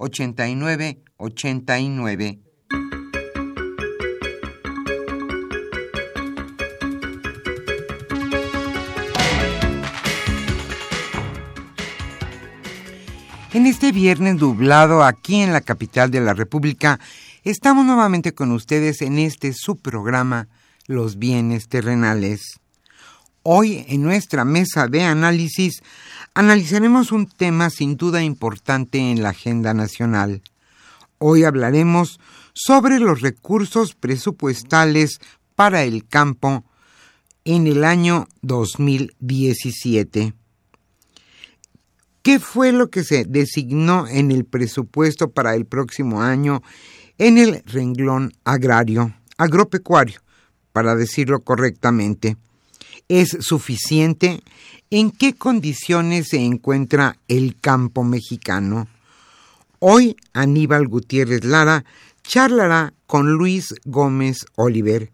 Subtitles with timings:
[0.00, 2.40] 5536 8989.
[13.52, 17.00] En este viernes nublado aquí en la capital de la República,
[17.42, 20.46] estamos nuevamente con ustedes en este subprograma
[20.86, 22.60] Los bienes terrenales.
[23.42, 25.82] Hoy en nuestra mesa de análisis
[26.40, 30.40] analizaremos un tema sin duda importante en la agenda nacional.
[31.18, 32.18] Hoy hablaremos
[32.54, 35.20] sobre los recursos presupuestales
[35.54, 36.64] para el campo
[37.44, 40.32] en el año 2017.
[42.22, 46.62] ¿Qué fue lo que se designó en el presupuesto para el próximo año
[47.18, 50.22] en el renglón agrario, agropecuario,
[50.72, 52.38] para decirlo correctamente?
[53.10, 54.40] ¿Es suficiente?
[54.88, 58.86] ¿En qué condiciones se encuentra el campo mexicano?
[59.80, 61.84] Hoy Aníbal Gutiérrez Lara
[62.22, 65.10] charlará con Luis Gómez Oliver.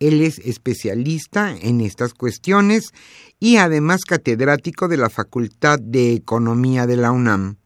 [0.00, 2.92] Él es especialista en estas cuestiones
[3.38, 7.58] y además catedrático de la Facultad de Economía de la UNAM.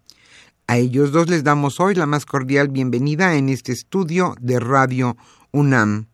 [0.66, 5.16] A ellos dos les damos hoy la más cordial bienvenida en este estudio de Radio
[5.50, 6.11] UNAM.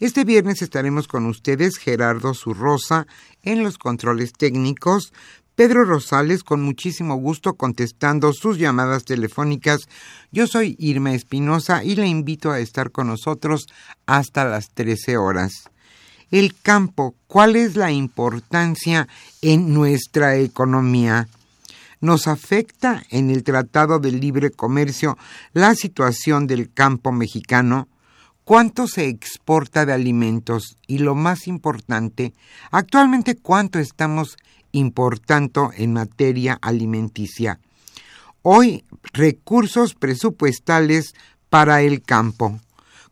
[0.00, 3.06] Este viernes estaremos con ustedes Gerardo Zurrosa
[3.42, 5.12] en los controles técnicos,
[5.54, 9.82] Pedro Rosales con muchísimo gusto contestando sus llamadas telefónicas.
[10.32, 13.66] Yo soy Irma Espinosa y le invito a estar con nosotros
[14.04, 15.70] hasta las 13 horas.
[16.32, 19.06] El campo, ¿cuál es la importancia
[19.42, 21.28] en nuestra economía?
[22.00, 25.16] Nos afecta en el Tratado de Libre Comercio
[25.52, 27.86] la situación del campo mexicano
[28.44, 32.34] cuánto se exporta de alimentos y lo más importante,
[32.70, 34.36] actualmente cuánto estamos
[34.72, 37.58] importando en materia alimenticia.
[38.42, 38.84] Hoy,
[39.14, 41.14] recursos presupuestales
[41.48, 42.60] para el campo.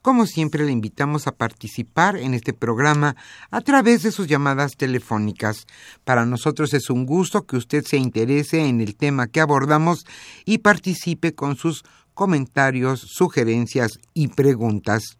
[0.03, 3.16] Como siempre, le invitamos a participar en este programa
[3.50, 5.66] a través de sus llamadas telefónicas.
[6.04, 10.04] Para nosotros es un gusto que usted se interese en el tema que abordamos
[10.44, 15.19] y participe con sus comentarios, sugerencias y preguntas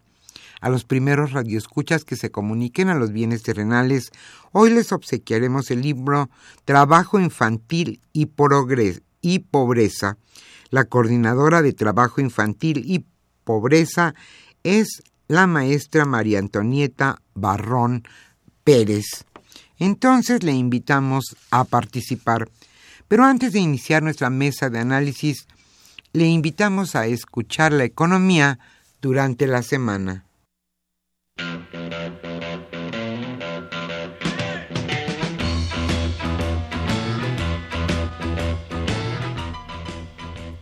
[0.63, 4.11] a los primeros radioescuchas que se comuniquen a los bienes terrenales,
[4.53, 6.29] hoy les obsequiaremos el libro
[6.63, 8.29] Trabajo Infantil y,
[9.21, 10.17] y Pobreza.
[10.69, 13.03] La coordinadora de Trabajo Infantil y
[13.43, 14.15] Pobreza
[14.63, 18.07] es la maestra María Antonieta Barrón
[18.63, 19.25] Pérez.
[19.79, 22.49] Entonces le invitamos a participar.
[23.09, 25.45] Pero antes de iniciar nuestra mesa de análisis,
[26.13, 28.59] le invitamos a escuchar la economía
[29.01, 30.23] durante la semana.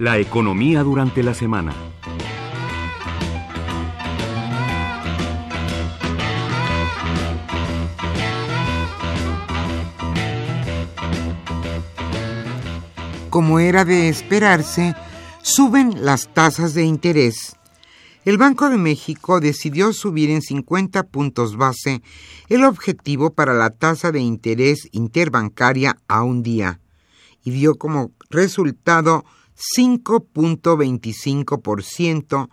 [0.01, 1.75] La economía durante la semana.
[13.29, 14.95] Como era de esperarse,
[15.43, 17.55] suben las tasas de interés
[18.25, 22.01] el Banco de México decidió subir en 50 puntos base
[22.49, 26.79] el objetivo para la tasa de interés interbancaria a un día
[27.43, 29.25] y dio como resultado
[29.77, 32.49] 5.25%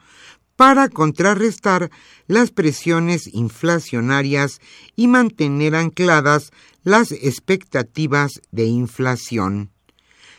[0.57, 1.91] para contrarrestar
[2.27, 4.61] las presiones inflacionarias
[4.97, 6.51] y mantener ancladas
[6.83, 9.71] las expectativas de inflación.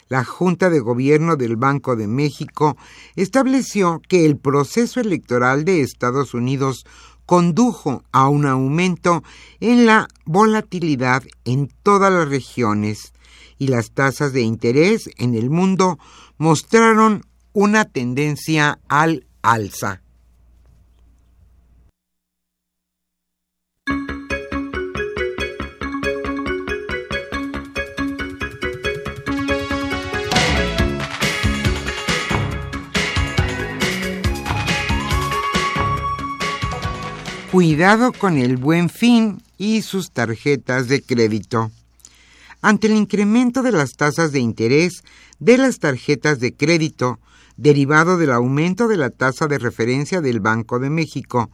[0.10, 2.75] La Junta de Gobierno del Banco de México
[3.16, 6.86] estableció que el proceso electoral de Estados Unidos
[7.25, 9.24] condujo a un aumento
[9.60, 13.13] en la volatilidad en todas las regiones
[13.57, 16.00] y las tasas de interés en el mundo
[16.38, 20.01] mostraron una tendencia al alza.
[37.51, 41.71] Cuidado con el buen fin y sus tarjetas de crédito.
[42.61, 45.03] Ante el incremento de las tasas de interés
[45.39, 47.19] de las tarjetas de crédito,
[47.56, 51.50] derivado del aumento de la tasa de referencia del Banco de México,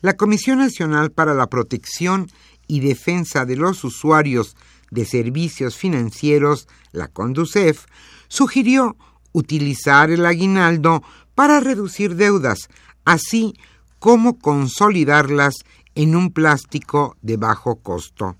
[0.00, 2.30] la Comisión Nacional para la Protección
[2.66, 4.56] y Defensa de los Usuarios
[4.90, 7.86] de Servicios Financieros, la CONDUCEF,
[8.28, 8.96] sugirió
[9.32, 11.02] utilizar el aguinaldo
[11.34, 12.68] para reducir deudas,
[13.04, 13.54] así
[13.98, 15.54] como consolidarlas
[15.94, 18.36] en un plástico de bajo costo.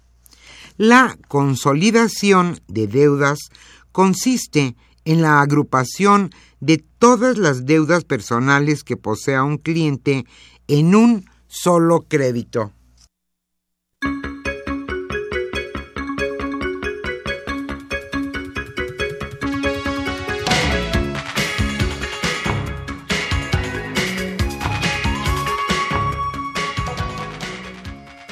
[0.78, 3.50] La consolidación de deudas
[3.90, 6.30] consiste en la agrupación
[6.60, 10.24] de todas las deudas personales que posea un cliente
[10.68, 12.72] en un solo crédito.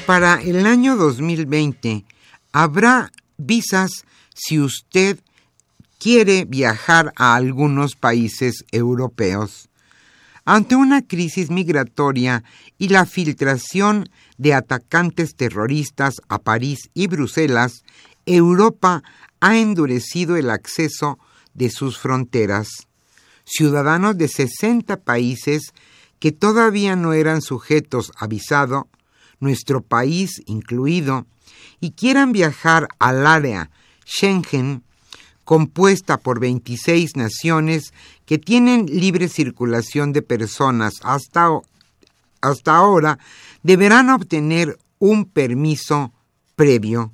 [0.05, 2.05] Para el año 2020
[2.51, 5.19] habrá visas si usted
[5.99, 9.69] quiere viajar a algunos países europeos.
[10.45, 12.43] Ante una crisis migratoria
[12.77, 17.83] y la filtración de atacantes terroristas a París y Bruselas,
[18.25, 19.03] Europa
[19.41, 21.19] ha endurecido el acceso
[21.53, 22.87] de sus fronteras.
[23.43, 25.73] Ciudadanos de 60 países
[26.19, 28.87] que todavía no eran sujetos a visado
[29.39, 31.27] nuestro país incluido,
[31.79, 33.69] y quieran viajar al área
[34.05, 34.83] Schengen,
[35.43, 37.93] compuesta por 26 naciones
[38.25, 41.49] que tienen libre circulación de personas hasta,
[42.41, 43.19] hasta ahora,
[43.63, 46.13] deberán obtener un permiso
[46.55, 47.13] previo.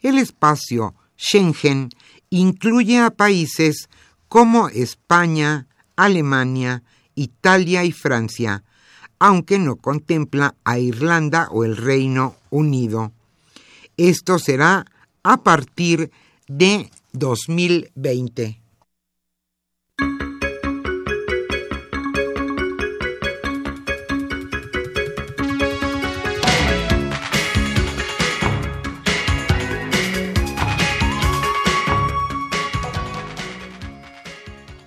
[0.00, 1.90] El espacio Schengen
[2.30, 3.88] incluye a países
[4.28, 6.82] como España, Alemania,
[7.14, 8.62] Italia y Francia,
[9.18, 13.12] aunque no contempla a Irlanda o el Reino Unido.
[13.96, 14.84] Esto será
[15.22, 16.10] a partir
[16.48, 18.60] de 2020.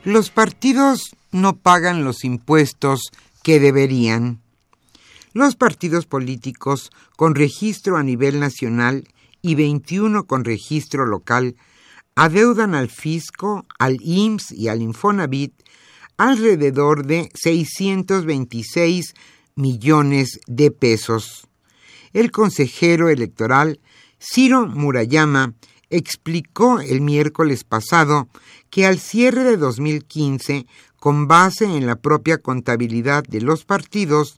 [0.03, 3.11] Los partidos no pagan los impuestos
[3.43, 4.41] que deberían.
[5.39, 9.07] Los partidos políticos con registro a nivel nacional
[9.41, 11.55] y 21 con registro local
[12.13, 15.53] adeudan al fisco, al IMSS y al Infonavit
[16.17, 19.13] alrededor de 626
[19.55, 21.47] millones de pesos.
[22.11, 23.79] El consejero electoral
[24.19, 25.53] Ciro Murayama
[25.89, 28.27] explicó el miércoles pasado
[28.69, 30.65] que al cierre de 2015
[30.97, 34.35] con base en la propia contabilidad de los partidos,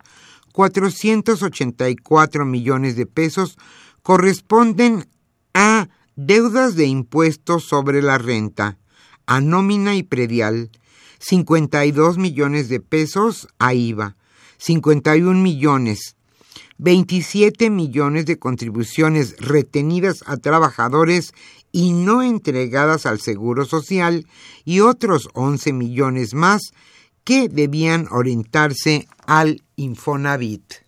[0.51, 3.57] 484 millones de pesos
[4.03, 5.07] corresponden
[5.53, 8.77] a deudas de impuestos sobre la renta,
[9.25, 10.71] a nómina y predial,
[11.19, 14.15] 52 millones de pesos a IVA,
[14.57, 16.15] 51 millones,
[16.77, 21.33] 27 millones de contribuciones retenidas a trabajadores
[21.71, 24.25] y no entregadas al Seguro Social
[24.65, 26.73] y otros 11 millones más
[27.23, 30.85] que debían orientarse al Infonavit.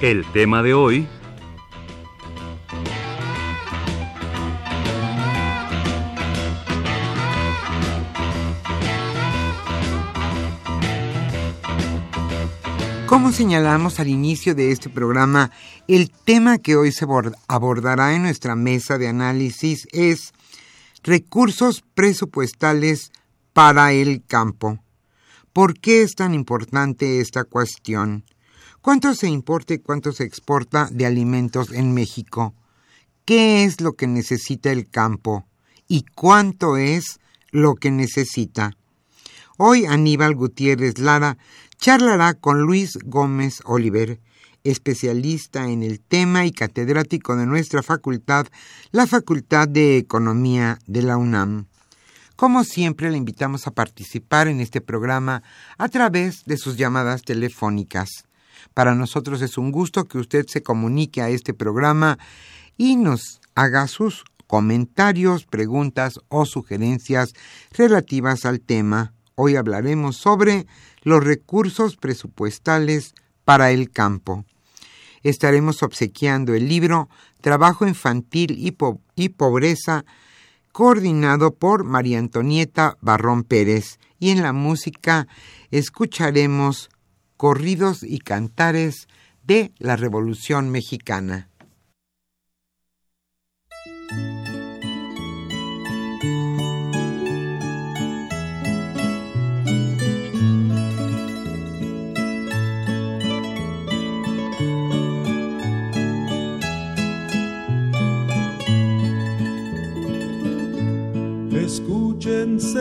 [0.00, 1.08] El tema de hoy
[13.10, 15.50] Como señalamos al inicio de este programa,
[15.88, 17.04] el tema que hoy se
[17.48, 20.32] abordará en nuestra mesa de análisis es
[21.02, 23.10] recursos presupuestales
[23.52, 24.78] para el campo.
[25.52, 28.24] ¿Por qué es tan importante esta cuestión?
[28.80, 32.54] ¿Cuánto se importa y cuánto se exporta de alimentos en México?
[33.24, 35.46] qué es lo que necesita el campo
[35.86, 38.76] y cuánto es lo que necesita.
[39.62, 41.36] Hoy Aníbal Gutiérrez Lara
[41.76, 44.18] charlará con Luis Gómez Oliver,
[44.64, 48.46] especialista en el tema y catedrático de nuestra facultad,
[48.90, 51.66] la Facultad de Economía de la UNAM.
[52.36, 55.42] Como siempre, le invitamos a participar en este programa
[55.76, 58.08] a través de sus llamadas telefónicas.
[58.72, 62.18] Para nosotros es un gusto que usted se comunique a este programa
[62.78, 67.34] y nos haga sus comentarios, preguntas o sugerencias
[67.72, 69.12] relativas al tema.
[69.42, 70.66] Hoy hablaremos sobre
[71.00, 73.14] los recursos presupuestales
[73.46, 74.44] para el campo.
[75.22, 77.08] Estaremos obsequiando el libro
[77.40, 78.76] Trabajo infantil y,
[79.14, 80.04] y pobreza
[80.72, 85.26] coordinado por María Antonieta Barrón Pérez, y en la música
[85.70, 86.90] escucharemos
[87.38, 89.08] corridos y cantares
[89.42, 91.49] de la Revolución Mexicana.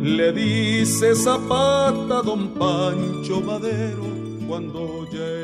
[0.00, 4.04] Le dice Zapata Don Pancho Madero
[4.46, 5.43] cuando ya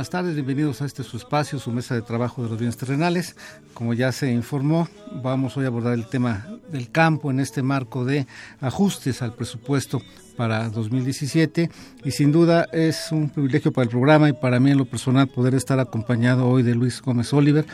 [0.00, 3.36] Buenas tardes, bienvenidos a este su espacio, su mesa de trabajo de los bienes terrenales.
[3.74, 4.88] Como ya se informó,
[5.22, 8.26] vamos hoy a abordar el tema del campo en este marco de
[8.62, 10.00] ajustes al presupuesto
[10.38, 11.70] para 2017
[12.02, 15.28] y sin duda es un privilegio para el programa y para mí en lo personal
[15.28, 17.66] poder estar acompañado hoy de Luis Gómez Oliver,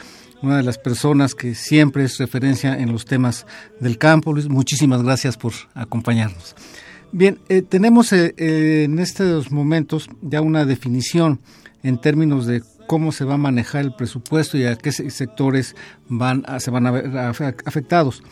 [0.43, 3.47] una de las personas que siempre es referencia en los temas
[3.79, 4.33] del campo.
[4.33, 6.57] Luis, muchísimas gracias por acompañarnos.
[7.13, 11.41] Bien, eh, tenemos eh, eh, en estos momentos ya una definición
[11.83, 15.75] en términos de cómo se va a manejar el presupuesto y a qué sectores
[16.09, 17.17] van se van a ver
[17.65, 18.23] afectados.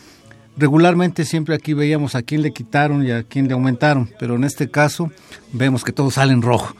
[0.57, 4.43] Regularmente siempre aquí veíamos a quién le quitaron y a quién le aumentaron, pero en
[4.45, 5.11] este caso
[5.51, 6.75] vemos que todo sale en rojo.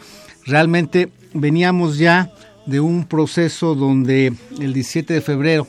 [0.45, 2.31] Realmente veníamos ya
[2.65, 5.67] de un proceso donde el 17 de febrero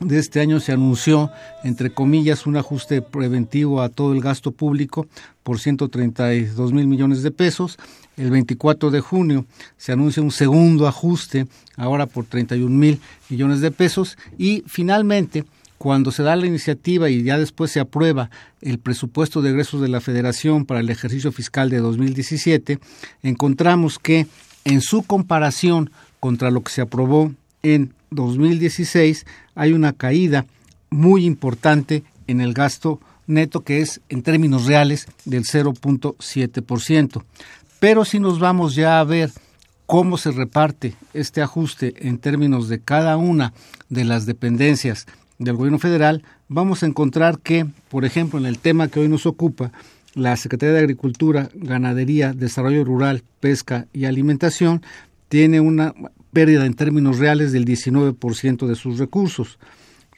[0.00, 1.30] de este año se anunció,
[1.62, 5.06] entre comillas, un ajuste preventivo a todo el gasto público
[5.42, 7.78] por 132 mil millones de pesos.
[8.16, 9.44] El 24 de junio
[9.76, 15.44] se anuncia un segundo ajuste, ahora por 31 mil millones de pesos, y finalmente,
[15.76, 18.30] cuando se da la iniciativa y ya después se aprueba
[18.60, 22.78] el presupuesto de egresos de la Federación para el ejercicio fiscal de 2017,
[23.22, 24.26] encontramos que
[24.64, 25.90] en su comparación
[26.20, 30.46] contra lo que se aprobó en 2016 hay una caída
[30.90, 37.22] muy importante en el gasto neto que es en términos reales del 0.7%.
[37.78, 39.30] Pero si nos vamos ya a ver
[39.86, 43.52] cómo se reparte este ajuste en términos de cada una
[43.88, 45.06] de las dependencias
[45.38, 49.26] del gobierno federal, vamos a encontrar que, por ejemplo, en el tema que hoy nos
[49.26, 49.72] ocupa,
[50.14, 54.82] la Secretaría de Agricultura, Ganadería, Desarrollo Rural, Pesca y Alimentación
[55.28, 55.94] tiene una
[56.32, 59.58] pérdida en términos reales del 19% de sus recursos.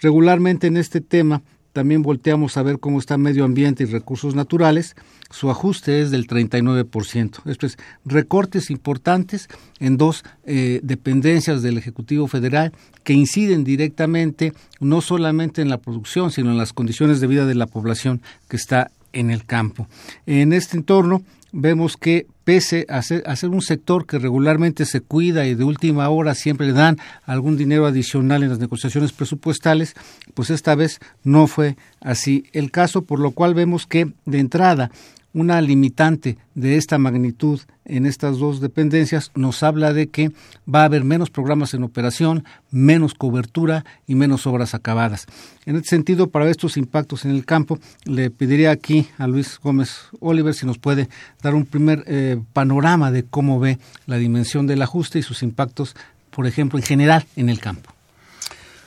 [0.00, 1.42] Regularmente en este tema
[1.72, 4.94] también volteamos a ver cómo está medio ambiente y recursos naturales,
[5.30, 7.40] su ajuste es del 39%.
[7.46, 9.48] Esto es, recortes importantes
[9.80, 12.72] en dos eh, dependencias del Ejecutivo Federal
[13.04, 17.54] que inciden directamente no solamente en la producción, sino en las condiciones de vida de
[17.54, 19.88] la población que está en el campo.
[20.26, 25.00] En este entorno vemos que pese a ser, a ser, un sector que regularmente se
[25.00, 29.94] cuida y de última hora siempre le dan algún dinero adicional en las negociaciones presupuestales,
[30.34, 34.90] pues esta vez no fue así el caso, por lo cual vemos que de entrada
[35.34, 40.30] una limitante de esta magnitud en estas dos dependencias nos habla de que
[40.72, 45.26] va a haber menos programas en operación, menos cobertura y menos obras acabadas.
[45.64, 50.08] En este sentido, para estos impactos en el campo, le pediría aquí a Luis Gómez
[50.20, 51.08] Oliver si nos puede
[51.42, 55.96] dar un primer eh, panorama de cómo ve la dimensión del ajuste y sus impactos,
[56.30, 57.92] por ejemplo, en general en el campo.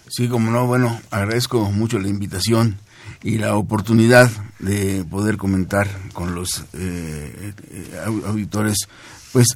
[0.07, 2.77] Sí, como no, bueno, agradezco mucho la invitación
[3.25, 4.29] y la oportunidad
[4.59, 8.77] de poder comentar con los eh, eh, auditores
[9.33, 9.47] pues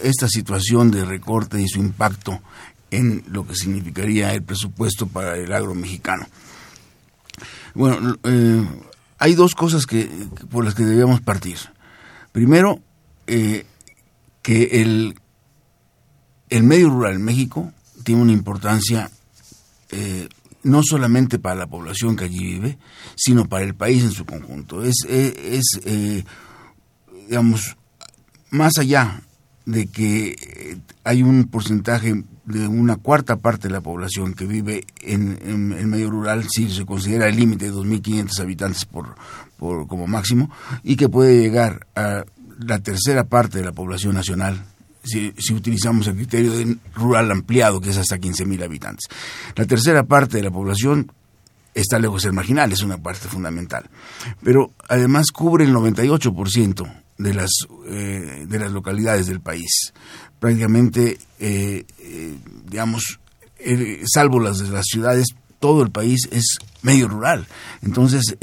[0.00, 2.40] esta situación de recorte y su impacto
[2.92, 6.24] en lo que significaría el presupuesto para el agro mexicano.
[7.74, 8.64] Bueno, eh,
[9.18, 10.08] hay dos cosas que
[10.48, 11.58] por las que debemos partir.
[12.30, 12.78] Primero,
[13.26, 13.66] que
[14.44, 15.18] el,
[16.48, 17.72] el medio rural en México
[18.04, 19.10] tiene una importancia
[20.66, 22.78] no solamente para la población que allí vive,
[23.14, 24.82] sino para el país en su conjunto.
[24.82, 26.24] Es, es, eh,
[27.28, 27.76] digamos,
[28.50, 29.22] más allá
[29.64, 35.38] de que hay un porcentaje de una cuarta parte de la población que vive en,
[35.72, 39.14] el medio rural, si se considera el límite de 2.500 habitantes por,
[39.56, 40.50] por, como máximo,
[40.82, 42.24] y que puede llegar a
[42.58, 44.64] la tercera parte de la población nacional
[45.06, 49.06] si, utilizamos el criterio de rural ampliado, que es hasta 15.000 habitantes.
[49.54, 51.12] La tercera parte de la población
[51.74, 53.88] está lejos de ser marginal, es una parte fundamental.
[54.42, 57.50] Pero además cubre el 98% de las,
[57.86, 59.92] eh, de las localidades del país.
[60.38, 63.20] Prácticamente, eh, eh, digamos,
[64.04, 65.26] salvo las de las ciudades,
[65.60, 67.46] todo el país es medio rural.
[67.82, 68.36] Entonces,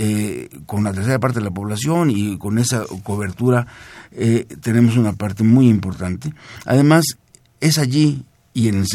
[0.65, 3.65] con la tercera parte de la población y con esa cobertura
[4.11, 6.33] eh, tenemos una parte muy importante.
[6.65, 7.05] Además,
[7.59, 8.85] es allí y, en,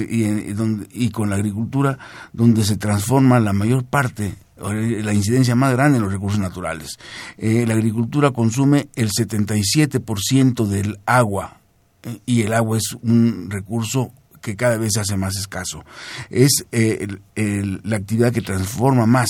[0.93, 1.99] y, con la agricultura
[2.33, 6.99] donde se transforma la mayor parte la incidencia más grande en los recursos naturales.
[7.37, 11.61] Eh, la agricultura consume el 77% del agua
[12.03, 14.11] eh, y el agua es un recurso
[14.49, 15.85] que cada vez se hace más escaso.
[16.31, 19.29] Es la actividad que transforma más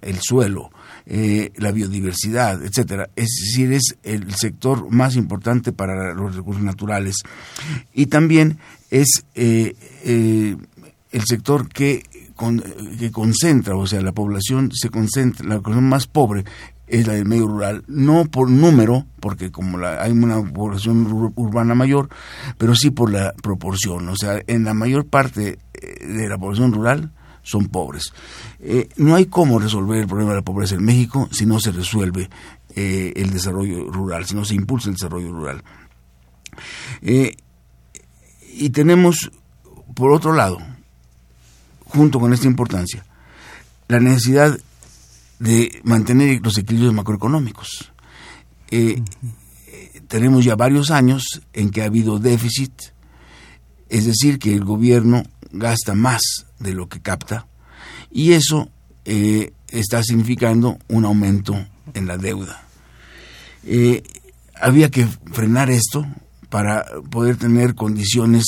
[0.00, 0.70] el suelo,
[1.06, 3.10] eh, la biodiversidad, etcétera.
[3.16, 7.16] Es decir, es el sector más importante para los recursos naturales.
[7.92, 8.58] Y también
[8.90, 10.56] es eh, eh,
[11.10, 12.04] el sector que,
[12.98, 16.44] que concentra, o sea, la población se concentra, la población más pobre
[16.92, 21.74] es la del medio rural, no por número, porque como la, hay una población urbana
[21.74, 22.10] mayor,
[22.58, 24.08] pero sí por la proporción.
[24.10, 27.10] O sea, en la mayor parte de la población rural,
[27.42, 28.12] son pobres.
[28.60, 31.72] Eh, no hay cómo resolver el problema de la pobreza en México si no se
[31.72, 32.30] resuelve
[32.76, 35.62] eh, el desarrollo rural, si no se impulsa el desarrollo rural.
[37.00, 37.36] Eh,
[38.54, 39.30] y tenemos,
[39.94, 40.58] por otro lado,
[41.86, 43.04] junto con esta importancia,
[43.88, 44.58] la necesidad
[45.42, 47.92] de mantener los equilibrios macroeconómicos.
[50.08, 52.72] tenemos ya varios años en que ha habido déficit,
[53.88, 56.22] es decir, que el gobierno gasta más
[56.58, 57.46] de lo que capta
[58.10, 58.70] y eso
[59.04, 61.54] eh, está significando un aumento
[61.94, 62.62] en la deuda.
[63.64, 64.02] Eh,
[64.60, 66.06] había que frenar esto
[66.50, 68.44] para poder tener condiciones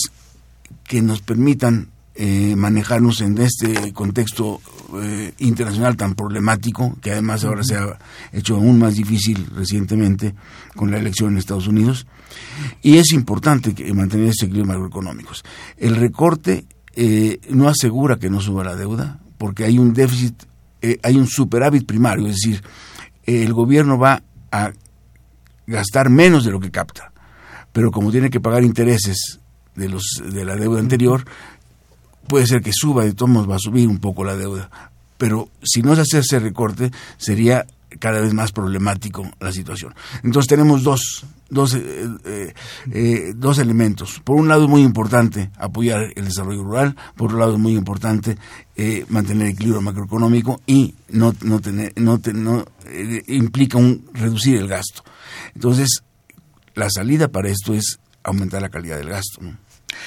[0.84, 4.60] que nos permitan eh, manejarnos en este contexto
[5.38, 7.98] internacional tan problemático, que además ahora se ha
[8.32, 10.34] hecho aún más difícil recientemente
[10.74, 12.06] con la elección en Estados Unidos.
[12.82, 15.44] Y es importante mantener ese equilibrio macroeconómicos.
[15.76, 20.44] El recorte eh, no asegura que no suba la deuda, porque hay un déficit,
[20.80, 22.62] eh, hay un superávit primario, es decir,
[23.24, 24.72] el gobierno va a
[25.66, 27.12] gastar menos de lo que capta,
[27.72, 29.40] pero como tiene que pagar intereses
[29.74, 31.24] de, los, de la deuda anterior,
[32.28, 34.70] puede ser que suba, de todos va a subir un poco la deuda,
[35.18, 37.66] pero si no se hace ese recorte, sería
[37.98, 39.94] cada vez más problemático la situación.
[40.22, 42.54] Entonces tenemos dos, dos, eh, eh,
[42.92, 44.20] eh, dos elementos.
[44.24, 47.74] Por un lado es muy importante apoyar el desarrollo rural, por otro lado es muy
[47.74, 48.36] importante
[49.08, 52.64] mantener el equilibrio macroeconómico y no, no tener, no, no
[53.28, 55.04] implica un reducir el gasto.
[55.54, 56.02] Entonces,
[56.74, 59.40] la salida para esto es aumentar la calidad del gasto.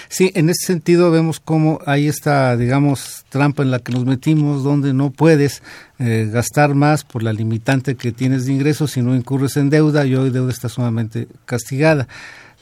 [0.10, 4.64] Sí, en ese sentido vemos cómo hay esta, digamos, trampa en la que nos metimos,
[4.64, 5.62] donde no puedes
[6.00, 10.06] eh, gastar más por la limitante que tienes de ingresos si no incurres en deuda
[10.06, 12.08] y hoy deuda está sumamente castigada.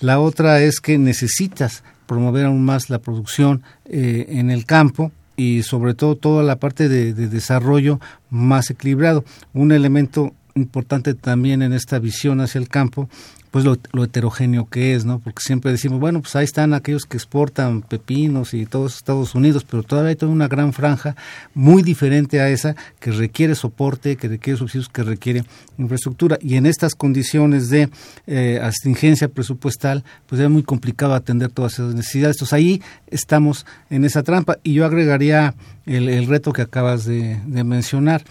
[0.02, 5.64] La otra es que necesitas promover aún más la producción eh, en el campo y
[5.64, 9.26] sobre todo toda la parte de desarrollo más equilibrado.
[9.54, 13.10] Un elemento importante también en esta visión hacia el campo
[13.56, 15.20] pues lo, heterogéneo que es, ¿no?
[15.20, 19.64] Porque siempre decimos, bueno, pues ahí están aquellos que exportan pepinos y todos Estados Unidos,
[19.64, 21.16] pero todavía hay toda una gran franja
[21.54, 25.46] muy diferente a esa que requiere soporte, que requiere subsidios, que requiere
[25.78, 26.38] infraestructura.
[26.42, 27.88] Y en estas condiciones de
[28.28, 32.36] eh, astringencia presupuestal, pues es muy complicado atender todas esas necesidades.
[32.36, 34.58] Entonces ahí estamos en esa trampa.
[34.64, 38.26] Y yo agregaría el, reto que acabas de mencionar.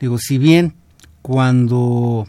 [0.00, 0.74] Digo, si bien
[1.22, 2.28] cuando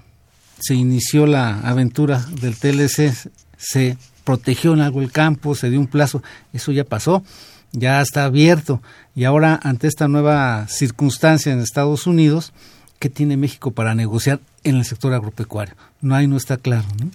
[0.59, 3.13] se inició la aventura del TLC,
[3.57, 6.21] se protegió en algo el campo, se dio un plazo,
[6.53, 7.23] eso ya pasó,
[7.71, 8.81] ya está abierto.
[9.15, 12.53] Y ahora, ante esta nueva circunstancia en Estados Unidos,
[12.99, 15.75] ¿qué tiene México para negociar en el sector agropecuario?
[16.01, 16.87] No hay, no está claro.
[16.99, 17.09] ¿no?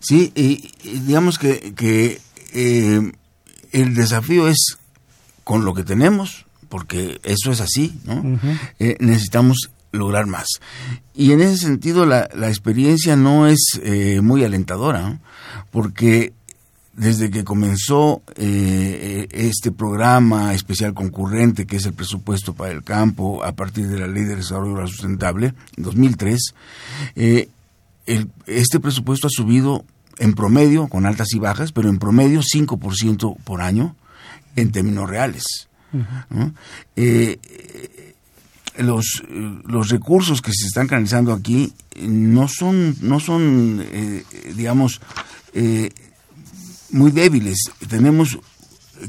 [0.00, 2.20] Sí, y, digamos que, que
[2.52, 3.12] eh,
[3.72, 4.78] el desafío es
[5.44, 8.40] con lo que tenemos, porque eso es así, ¿no?
[8.78, 10.46] Eh, necesitamos lograr más.
[11.14, 15.18] Y en ese sentido la, la experiencia no es eh, muy alentadora,
[15.70, 16.32] porque
[16.96, 23.44] desde que comenzó eh, este programa especial concurrente, que es el presupuesto para el campo,
[23.44, 26.54] a partir de la Ley de Desarrollo Sustentable, en 2003,
[27.16, 27.48] eh,
[28.06, 29.84] el, este presupuesto ha subido
[30.18, 33.94] en promedio, con altas y bajas, pero en promedio 5% por año
[34.56, 35.68] en términos reales
[38.78, 39.22] los,
[39.64, 45.00] los recursos que se están canalizando aquí no son, no son eh, digamos,
[45.54, 45.90] eh,
[46.90, 47.58] muy débiles.
[47.88, 48.38] Tenemos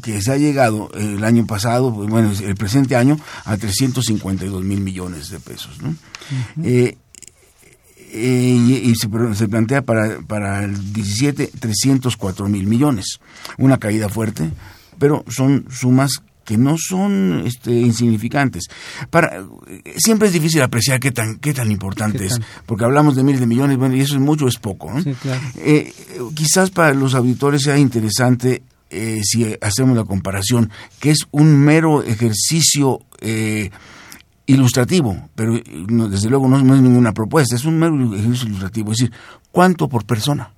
[0.02, 5.30] que se ha llegado el año pasado, bueno, el presente año, a 352 mil millones
[5.30, 5.82] de pesos.
[5.82, 5.96] ¿no?
[6.64, 6.98] Eh,
[8.14, 13.20] y, se, se, plantea para, para el 17 304 mil millones.
[13.58, 14.52] Una caída fuerte,
[14.98, 18.70] pero son sumas que no son este, insignificantes.
[19.10, 19.44] Para,
[19.98, 23.48] siempre es difícil apreciar qué tan, qué tan importante es, porque hablamos de miles de
[23.48, 24.90] millones, bueno, y eso es mucho, es poco.
[25.58, 25.94] Eh,
[26.34, 32.02] quizás para los auditores sea interesante eh, si hacemos la comparación, que es un mero
[32.02, 33.70] ejercicio eh,
[34.46, 35.60] ilustrativo, pero
[36.10, 39.14] desde luego no, es ninguna propuesta, es un mero ejercicio ilustrativo, es decir,
[39.52, 40.54] ¿cuánto por persona?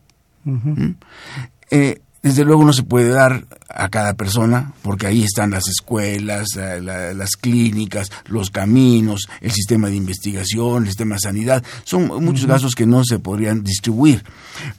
[2.22, 7.32] Desde luego no se puede dar a cada persona, porque ahí están las escuelas, las
[7.38, 11.64] clínicas, los caminos, el sistema de investigación, el sistema de sanidad.
[11.86, 14.24] Son muchos gastos que no se podrían distribuir.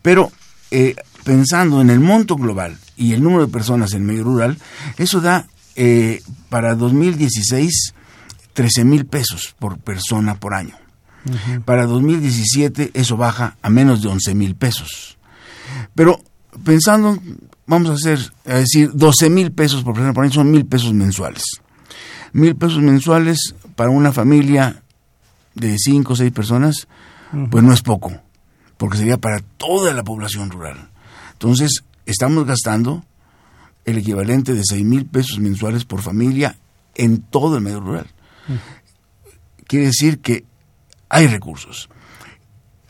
[0.03, 0.31] Pero
[0.71, 4.59] eh, pensando en el monto global y el número de personas en medio rural,
[4.99, 7.95] eso da eh, para 2016
[8.53, 10.77] 13 mil pesos por persona por año.
[11.65, 15.19] Para 2017 eso baja a menos de 11 mil pesos.
[15.95, 16.21] Pero
[16.65, 17.19] pensando,
[17.67, 20.93] vamos a hacer, a decir, 12 mil pesos por persona por año, son mil pesos
[20.93, 21.43] mensuales.
[22.33, 24.83] Mil pesos mensuales para una familia
[25.55, 26.89] de cinco o seis personas,
[27.51, 28.13] pues no es poco,
[28.77, 30.91] porque sería para toda la población rural.
[31.33, 33.05] Entonces, estamos gastando
[33.85, 36.57] el equivalente de seis mil pesos mensuales por familia
[36.95, 38.07] en todo el medio rural.
[39.67, 40.45] Quiere decir que
[41.09, 41.89] hay recursos,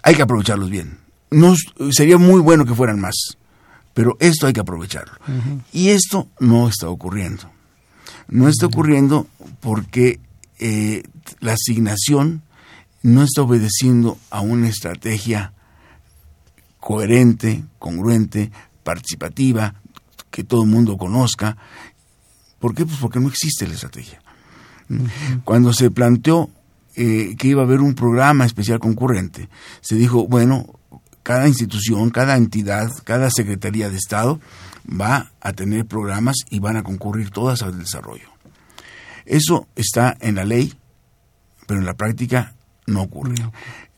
[0.03, 0.99] hay que aprovecharlos bien.
[1.31, 1.55] No,
[1.90, 3.37] sería muy bueno que fueran más
[3.94, 5.14] pero esto hay que aprovecharlo.
[5.72, 7.50] Y esto no está ocurriendo.
[8.29, 9.26] No está ocurriendo
[9.61, 10.20] porque
[10.59, 11.03] eh,
[11.40, 12.42] la asignación
[13.03, 15.53] no está obedeciendo a una estrategia
[16.79, 18.50] coherente, congruente,
[18.83, 19.74] participativa,
[20.31, 21.57] que todo el mundo conozca.
[22.59, 22.85] ¿Por qué?
[22.87, 24.22] Pues porque no existe la estrategia.
[25.44, 26.50] Cuando se planteó
[26.96, 29.48] eh, que iba a haber un programa especial concurrente,
[29.81, 30.79] se dijo, bueno,
[31.22, 34.40] cada institución, cada entidad, cada Secretaría de Estado
[34.88, 38.28] va a tener programas y van a concurrir todas al desarrollo.
[39.26, 40.74] Eso está en la ley,
[41.66, 42.54] pero en la práctica
[42.87, 43.35] no ocurre.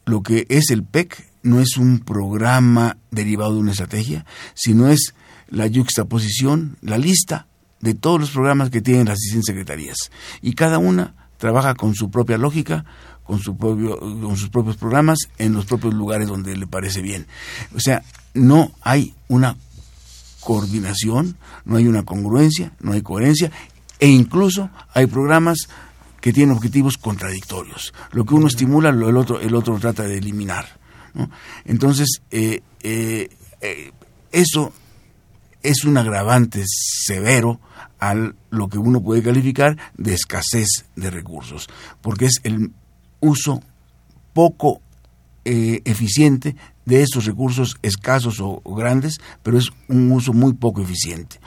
[0.05, 5.15] Lo que es el PEC no es un programa derivado de una estrategia, sino es
[5.49, 7.47] la yuxtaposición, la lista
[7.81, 10.11] de todos los programas que tienen las distintas secretarías.
[10.41, 12.85] Y cada una trabaja con su propia lógica,
[13.33, 17.27] con, su propio, con sus propios programas en los propios lugares donde le parece bien.
[17.75, 18.03] O sea,
[18.35, 19.57] no hay una
[20.41, 23.51] coordinación, no hay una congruencia, no hay coherencia
[23.99, 25.61] e incluso hay programas
[26.21, 27.95] que tienen objetivos contradictorios.
[28.11, 30.67] Lo que uno estimula, el otro, el otro trata de eliminar.
[31.65, 33.31] Entonces, eh, eh,
[33.63, 33.93] eh,
[34.31, 34.75] eso
[35.63, 37.61] es un agravante severo
[37.99, 41.69] a lo que uno puede calificar de escasez de recursos,
[42.03, 42.73] porque es el
[43.23, 43.63] uso
[44.35, 44.83] poco
[45.45, 46.55] eficiente
[46.85, 51.41] de esos recursos escasos o, grandes, pero es un uso muy poco eficiente.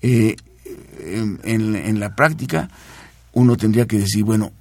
[0.00, 2.68] en, la práctica,
[3.32, 4.52] uno tendría que decir, bueno,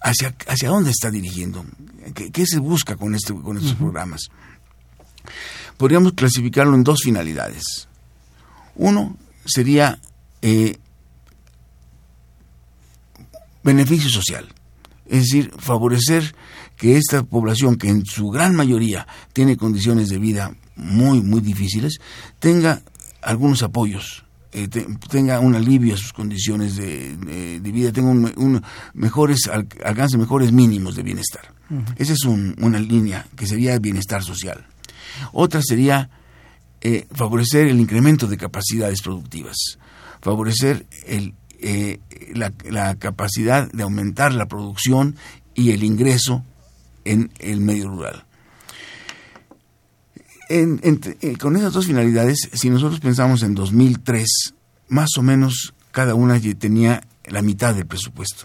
[0.00, 1.64] ¿hacia, hacia dónde está dirigiendo?
[2.14, 4.28] ¿Qué, se busca con, este, con estos programas?
[5.76, 7.88] Podríamos clasificarlo en dos finalidades.
[8.76, 10.00] Uno sería
[10.42, 10.76] eh,
[13.62, 14.52] beneficio social,
[15.06, 16.34] es decir, favorecer
[16.76, 21.98] que esta población, que en su gran mayoría tiene condiciones de vida muy, muy difíciles,
[22.38, 22.82] tenga
[23.22, 24.24] algunos apoyos
[24.56, 24.68] eh,
[25.10, 28.62] tenga un alivio a sus condiciones de, vida, tenga un,
[28.92, 31.52] mejores, alcance mejores mínimos de bienestar.
[31.96, 34.64] Esa es una línea que sería bienestar social.
[35.32, 36.08] Otra sería
[36.80, 39.56] eh, favorecer el incremento de capacidades productivas,
[40.20, 41.34] favorecer el,
[41.66, 41.98] eh,
[42.34, 45.16] la, capacidad de aumentar la producción
[45.54, 46.44] y el ingreso
[47.06, 48.24] en el medio rural.
[50.50, 54.54] Eh, con esas dos finalidades, si nosotros pensamos en 2003,
[54.88, 58.44] más o menos cada una tenía la mitad del presupuesto.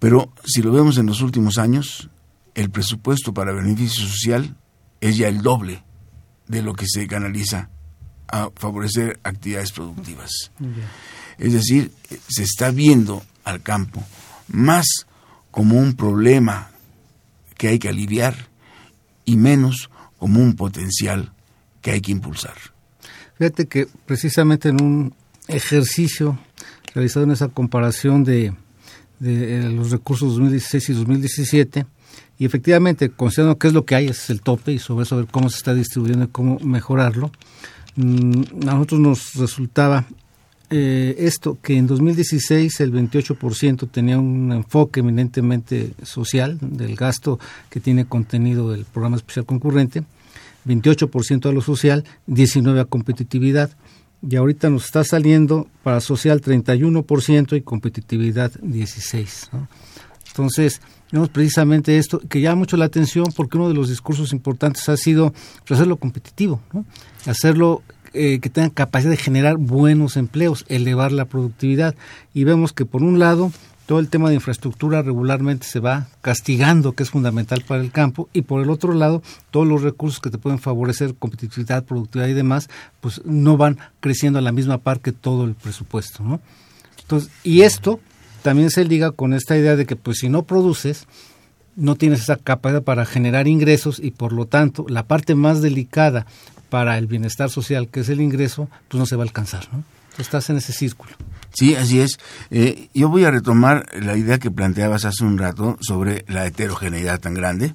[0.00, 2.10] Pero si lo vemos en los últimos años,
[2.56, 4.56] el presupuesto para beneficio social
[5.00, 5.84] es ya el doble
[6.48, 7.70] de lo que se canaliza
[8.32, 10.50] a favorecer actividades productivas.
[11.38, 11.92] Es decir,
[12.28, 14.02] se está viendo al campo
[14.48, 15.06] más
[15.50, 16.70] como un problema
[17.56, 18.48] que hay que aliviar
[19.24, 21.32] y menos como un potencial
[21.80, 22.54] que hay que impulsar.
[23.36, 25.14] Fíjate que precisamente en un
[25.46, 26.38] ejercicio
[26.94, 28.54] realizado en esa comparación de,
[29.18, 31.86] de los recursos 2016 y 2017,
[32.38, 35.26] y efectivamente, considerando qué es lo que hay, es el tope, y sobre eso ver
[35.30, 37.30] cómo se está distribuyendo y cómo mejorarlo,
[37.96, 40.06] mm, a nosotros nos resultaba
[40.74, 47.78] eh, esto, que en 2016 el 28% tenía un enfoque eminentemente social del gasto que
[47.78, 50.02] tiene contenido el programa especial concurrente,
[50.64, 53.70] 28% a lo social, 19% a competitividad.
[54.26, 59.68] Y ahorita nos está saliendo para social 31% y competitividad 16%.
[60.28, 60.80] Entonces,
[61.12, 64.96] vemos precisamente esto, que llama mucho la atención porque uno de los discursos importantes ha
[64.96, 65.32] sido
[65.66, 66.60] pues, hacerlo competitivo,
[67.26, 67.82] hacerlo
[68.14, 71.94] eh, que tengan capacidad de generar buenos empleos, elevar la productividad.
[72.34, 73.52] Y vemos que por un lado
[73.86, 78.28] todo el tema de infraestructura regularmente se va castigando, que es fundamental para el campo,
[78.32, 82.32] y por el otro lado, todos los recursos que te pueden favorecer competitividad, productividad y
[82.32, 82.70] demás,
[83.00, 86.40] pues no van creciendo a la misma par que todo el presupuesto, ¿no?
[87.00, 88.00] Entonces, y esto
[88.42, 91.06] también se liga con esta idea de que pues si no produces,
[91.76, 96.26] no tienes esa capacidad para generar ingresos y por lo tanto la parte más delicada
[96.68, 99.84] para el bienestar social, que es el ingreso, pues no se va a alcanzar, ¿no?
[100.18, 101.12] Estás en ese círculo.
[101.54, 102.18] Sí, así es.
[102.50, 107.20] Eh, yo voy a retomar la idea que planteabas hace un rato sobre la heterogeneidad
[107.20, 107.72] tan grande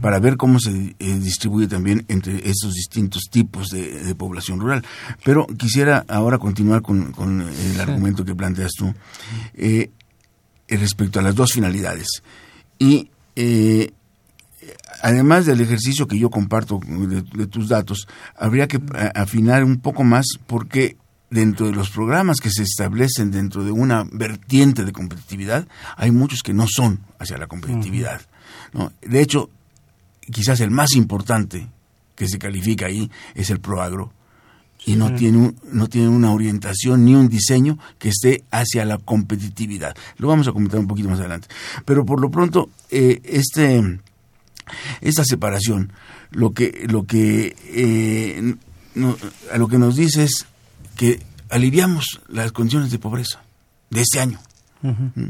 [0.00, 4.84] para ver cómo se eh, distribuye también entre estos distintos tipos de, población rural.
[5.24, 7.14] Pero quisiera ahora continuar con,
[7.72, 8.94] el argumento que planteas tú
[9.54, 9.90] eh,
[10.68, 12.22] respecto a las dos finalidades.
[12.78, 13.10] Y
[15.02, 18.80] además del ejercicio que yo comparto de, tus datos, habría que
[19.14, 20.96] afinar un poco más porque
[21.30, 26.42] dentro de los programas que se establecen dentro de una vertiente de competitividad, hay muchos
[26.42, 28.22] que no son hacia la competitividad.
[28.72, 28.92] ¿no?
[29.02, 29.50] De hecho,
[30.32, 31.68] quizás el más importante
[32.14, 34.12] que se califica ahí es el proagro
[34.88, 39.94] y no tiene no tiene una orientación ni un diseño que esté hacia la competitividad.
[40.16, 41.48] Lo vamos a comentar un poquito más adelante.
[41.84, 44.00] Pero por lo pronto eh, este
[45.02, 45.92] esta separación
[46.30, 48.54] lo que lo que eh,
[49.52, 50.46] a lo que nos dice es
[50.96, 51.20] que
[51.50, 53.42] aliviamos las condiciones de pobreza
[53.90, 54.40] de este año.
[54.80, 55.24] ¿Mm?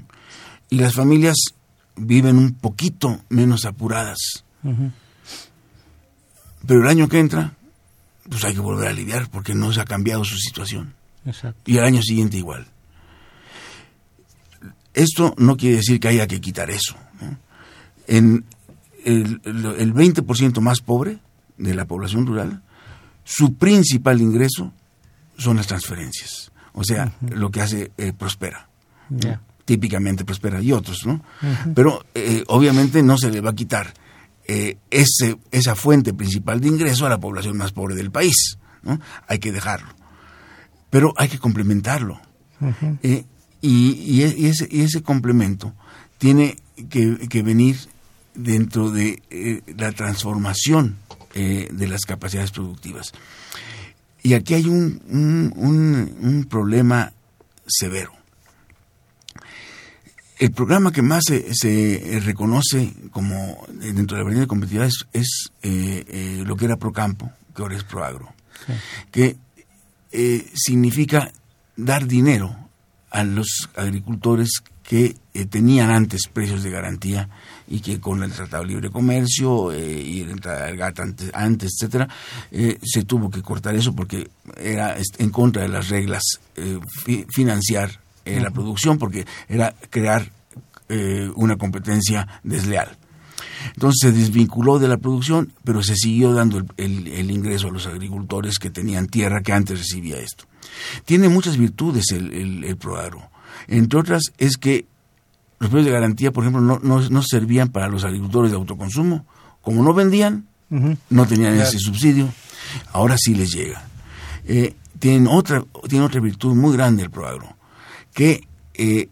[0.71, 1.37] Y las familias
[1.97, 4.44] viven un poquito menos apuradas.
[6.64, 7.58] Pero el año que entra,
[8.31, 10.95] pues hay que volver a aliviar porque no se ha cambiado su situación.
[11.67, 12.67] Y el año siguiente igual.
[14.95, 16.97] Esto no quiere decir que haya que quitar eso.
[18.07, 18.45] En
[19.05, 21.19] el, el 20% más pobre
[21.57, 22.62] de la población rural,
[23.25, 24.73] su principal ingreso
[25.37, 26.51] son las transferencias.
[26.73, 28.69] O sea, lo que hace eh, Prospera.
[29.64, 31.23] típicamente prospera y otros, ¿no?
[31.75, 33.93] Pero eh, obviamente no se le va a quitar
[34.48, 38.98] eh, ese, esa fuente principal de ingreso a la población más pobre del país, ¿no?
[39.26, 39.94] Hay que dejarlo.
[40.90, 42.20] Pero hay que complementarlo.
[43.02, 43.24] Eh,
[43.61, 45.74] y, ese, y, ese, complemento
[46.16, 46.56] tiene
[46.88, 47.76] que, venir
[48.34, 49.22] dentro de
[49.76, 50.96] la transformación
[51.34, 53.12] de las capacidades productivas.
[54.22, 55.00] Y aquí hay un,
[55.54, 57.12] un problema
[57.66, 58.17] severo
[60.38, 66.05] el programa que más se, reconoce como dentro de la avenida de competitividad es, eh,
[66.07, 68.33] eh, lo que era Procampo, que ahora es Proagro,
[69.11, 69.37] que
[70.12, 71.33] eh, significa
[71.77, 72.57] dar dinero
[73.11, 75.16] a los agricultores que
[75.51, 77.29] tenían antes precios de garantía
[77.66, 82.09] y que con el Tratado de Libre Comercio y el GATT antes, antes etcétera,
[82.51, 86.22] se tuvo que cortar eso porque era en contra de las reglas
[87.29, 88.01] financiar
[88.41, 90.31] la producción porque era crear
[90.88, 92.97] eh, una competencia desleal.
[93.75, 98.59] Entonces se desvinculó de la producción, pero se siguió dando el, ingreso a los agricultores
[98.59, 100.45] que tenían tierra que antes recibía esto.
[101.05, 103.31] Tiene muchas virtudes el, el, Proagro.
[103.67, 104.87] Entre otras es que
[105.59, 109.27] los precios de garantía, por ejemplo, no, no, servían para los agricultores de autoconsumo.
[109.61, 112.33] Como no vendían, no tenían ese subsidio.
[112.93, 113.83] Ahora sí les llega.
[114.47, 117.58] Eh, tienen, otra, tiene otra virtud muy grande el Proagro
[118.18, 119.09] que eh,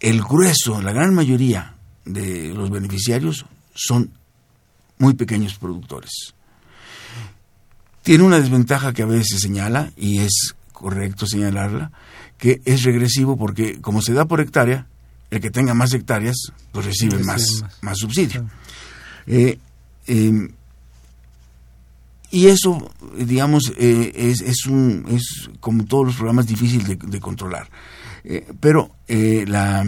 [0.00, 4.10] el grueso, la gran mayoría de los beneficiarios son
[4.98, 6.34] muy pequeños productores.
[8.02, 11.92] Tiene una desventaja que a veces se señala, y es correcto señalarla,
[12.38, 14.88] que es regresivo porque como se da por hectárea,
[15.30, 18.50] el que tenga más hectáreas, pues recibe, más, más, subsidio.
[19.28, 19.60] Eh,
[20.08, 20.50] em,
[22.32, 27.68] y eso, digamos, eh, es, es, un, es como todos los programas difícil de controlar.
[28.24, 29.84] Eh, pero eh, la,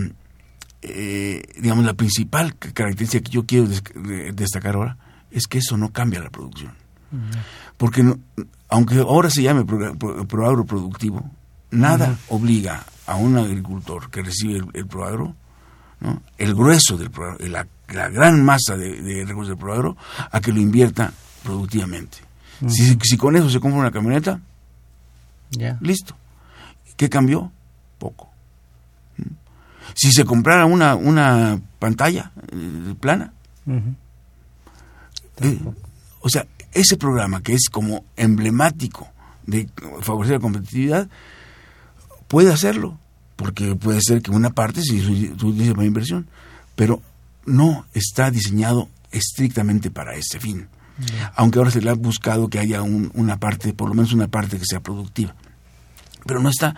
[0.83, 3.69] eh, digamos, la principal característica que yo quiero
[4.33, 4.97] destacar ahora
[5.31, 6.73] es que eso no cambia la producción.
[7.77, 8.03] Porque
[8.69, 11.31] aunque ahora se llame proagro productivo,
[11.71, 15.35] nada obliga a un agricultor que recibe el, proagro,
[16.39, 17.67] el grueso del proagro, la,
[18.09, 19.97] gran masa de, recursos del proagro,
[20.31, 22.19] a que lo invierta productivamente.
[22.69, 24.41] si, si, con eso se compra una camioneta,
[25.81, 26.17] listo.
[26.97, 27.53] ¿Qué cambió?
[29.95, 33.33] Si se comprara una, una pantalla eh, plana,
[35.41, 35.61] eh,
[36.21, 39.09] o sea, ese programa que es como emblemático
[39.47, 39.69] de
[40.01, 41.09] favorecer la competitividad,
[42.29, 42.99] puede hacerlo,
[43.37, 46.29] porque puede ser que una parte se utilice para inversión,
[46.77, 47.03] pero
[47.45, 50.69] no está diseñado estrictamente para ese fin.
[51.35, 54.59] Aunque ahora se le ha buscado que haya una parte, por lo menos una parte
[54.59, 55.35] que sea productiva
[56.27, 56.75] pero no está.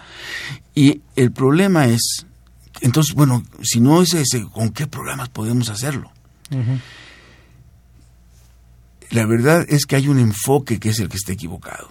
[0.75, 2.27] Y el problema es,
[2.81, 6.13] entonces, bueno, si no es ese, ¿con qué programas podemos hacerlo?
[9.11, 11.89] La verdad es que hay un enfoque que es el que está equivocado.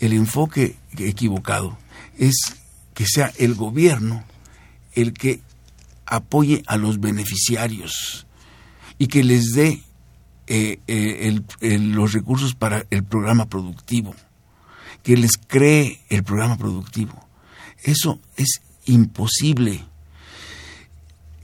[0.00, 1.78] El enfoque equivocado
[2.18, 2.34] es
[2.94, 4.24] que sea el gobierno
[4.94, 5.40] el que
[6.06, 8.26] apoye a los beneficiarios
[8.98, 9.82] y que les dé
[10.46, 14.14] eh, eh, los recursos para el programa productivo
[15.04, 17.28] que les cree el programa productivo.
[17.84, 19.84] Eso es imposible.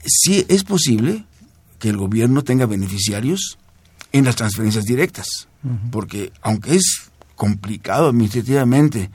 [0.05, 1.25] Sí es posible
[1.79, 3.57] que el gobierno tenga beneficiarios
[4.11, 5.47] en las transferencias directas,
[5.91, 9.09] porque aunque es complicado administrativamente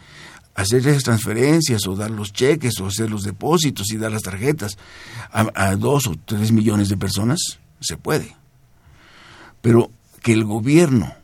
[0.54, 4.78] hacer esas transferencias o dar los cheques o hacer los depósitos y dar las tarjetas
[5.30, 7.38] a, a dos o tres millones de personas,
[7.80, 8.34] se puede.
[9.60, 9.90] Pero
[10.22, 11.14] que el gobierno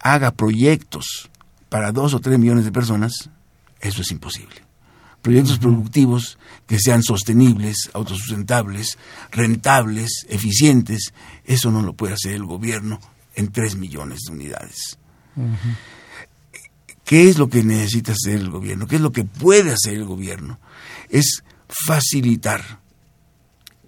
[0.00, 1.30] haga proyectos
[1.68, 3.30] para dos o tres millones de personas,
[3.80, 4.65] eso es imposible.
[5.26, 8.96] Proyectos productivos que sean sostenibles, autosustentables,
[9.32, 11.12] rentables, eficientes,
[11.44, 13.00] eso no lo puede hacer el gobierno
[13.34, 15.00] en tres millones de unidades.
[17.04, 18.86] ¿Qué es lo que necesita hacer el gobierno?
[18.86, 20.60] ¿Qué es lo que puede hacer el gobierno?
[21.10, 22.78] Es facilitar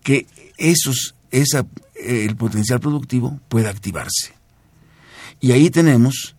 [0.02, 1.64] que esos, esa,
[1.94, 4.34] el potencial productivo pueda activarse.
[5.40, 6.34] Y ahí tenemos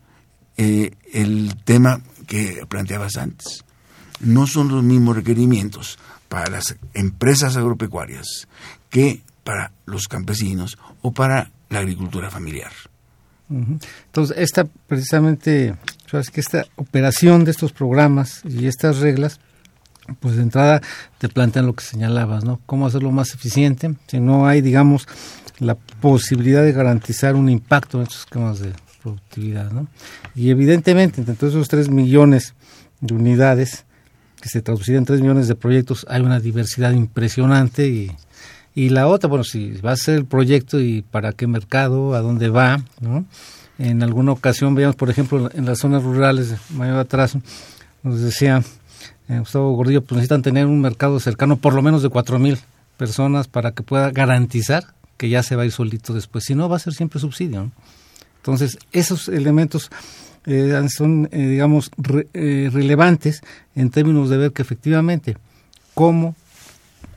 [0.58, 3.64] eh, el tema que planteabas antes.
[4.20, 5.98] No son los mismos requerimientos
[6.28, 8.48] para las empresas agropecuarias
[8.90, 12.72] que para los campesinos o para la agricultura familiar.
[13.50, 15.76] Entonces, esta precisamente,
[16.10, 19.40] sabes que esta operación de estos programas y estas reglas,
[20.20, 20.82] pues de entrada
[21.18, 22.60] te plantean lo que señalabas, ¿no?
[22.68, 25.08] Cómo hacerlo más eficiente, si no hay, digamos,
[25.60, 29.72] la posibilidad de garantizar un impacto en estos esquemas de productividad.
[29.72, 29.88] ¿no?
[30.36, 32.54] Y evidentemente, entre esos 3 millones
[33.02, 33.86] de unidades,
[34.42, 38.12] que se traduciría en 3 millones de proyectos, hay una diversidad impresionante y,
[38.76, 42.22] y la otra, bueno, si va a ser el proyecto y para qué mercado, a
[42.22, 43.26] dónde va, ¿no?
[43.78, 47.42] En alguna ocasión veíamos, por ejemplo, en las zonas rurales mayor atraso,
[48.04, 48.62] nos decía
[49.30, 52.58] eh, Gustavo Gordillo, pues necesitan tener un mercado cercano por lo menos de cuatro mil
[52.98, 56.46] personas para que pueda garantizar que ya se va a ir solito después.
[56.46, 57.64] Si no, va a ser siempre subsidio.
[57.64, 57.72] ¿no?
[58.38, 59.90] Entonces, esos elementos
[60.50, 61.92] eh, son, eh, digamos,
[62.34, 63.42] eh, relevantes
[63.76, 65.38] en términos de ver que efectivamente
[65.94, 66.36] cómo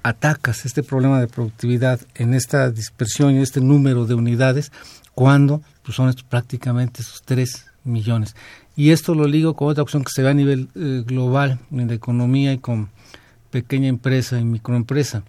[0.02, 4.70] atacas este problema de productividad en esta dispersión y este número de unidades
[5.14, 8.34] cuando pues, son estos, prácticamente esos 3 millones.
[8.76, 11.88] Y esto lo ligo con otra opción que se ve a nivel eh, global en
[11.88, 12.88] la economía y con
[13.50, 15.22] pequeña empresa y microempresa.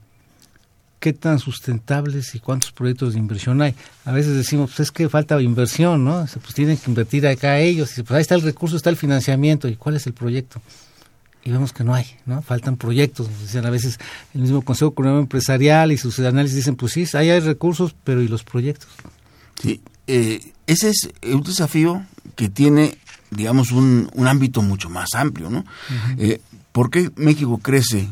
[1.04, 3.76] ¿Qué tan sustentables y cuántos proyectos de inversión hay?
[4.06, 6.26] A veces decimos, pues es que falta inversión, ¿no?
[6.42, 7.98] Pues tienen que invertir acá ellos.
[7.98, 9.68] Y pues ahí está el recurso, está el financiamiento.
[9.68, 10.62] ¿Y cuál es el proyecto?
[11.44, 12.42] y vemos que no hay, ¿no?
[12.42, 13.28] Faltan proyectos.
[13.42, 14.00] Decían a veces
[14.34, 18.22] el mismo Consejo Económico Empresarial y sus análisis dicen, pues sí, ahí hay recursos, pero
[18.22, 18.88] ¿y los proyectos?
[19.62, 22.06] Sí, eh, ese es un desafío
[22.38, 22.98] que tiene,
[23.30, 25.66] digamos, un, un ámbito mucho más amplio, ¿no?
[26.18, 26.40] eh,
[26.72, 28.08] ¿Por qué México crece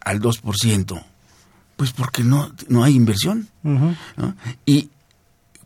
[0.00, 1.04] al 2%?
[1.76, 3.48] Pues porque no, no hay inversión.
[3.62, 3.96] ¿no?
[4.64, 4.90] ¿Y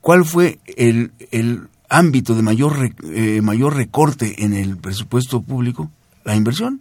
[0.00, 5.90] cuál fue el, el ámbito de mayor, eh, mayor recorte en el presupuesto público?
[6.24, 6.80] La inversión.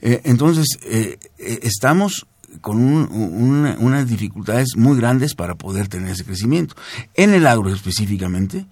[0.00, 2.26] eh, entonces, eh, estamos
[2.60, 6.74] con un, una, unas dificultades muy grandes para poder tener ese crecimiento.
[7.14, 8.66] En el agro específicamente,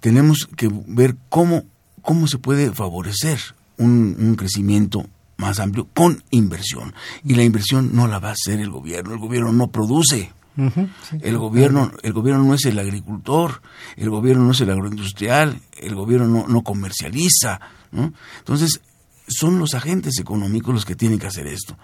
[0.00, 1.64] tenemos que ver cómo,
[2.02, 3.38] cómo se puede favorecer
[3.78, 5.06] un, un crecimiento
[5.36, 6.94] más amplio con inversión.
[7.24, 9.14] Y la inversión no la va a hacer el gobierno.
[9.14, 10.32] El gobierno no produce.
[10.58, 13.60] Uh -huh, sí, el gobierno el gobierno no es el agricultor
[13.96, 17.60] el gobierno no es el agroindustrial el gobierno no, no comercializa
[17.92, 18.14] ¿no?
[18.38, 18.80] entonces
[19.28, 21.76] son los agentes económicos los que tienen que hacer esto.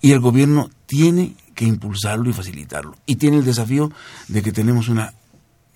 [0.00, 2.96] Y el gobierno tiene que impulsarlo y facilitarlo.
[3.06, 3.92] Y tiene el desafío
[4.28, 5.14] de que tenemos una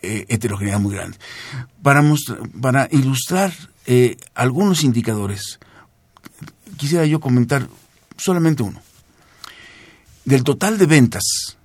[0.03, 1.19] eh, heterogeneidad muy grande.
[1.83, 3.53] Para, mostrar, para ilustrar
[3.87, 5.59] eh, algunos indicadores,
[6.77, 7.69] quisiera yo comentar
[8.17, 8.81] solamente uno.
[10.25, 11.57] Del total de ventas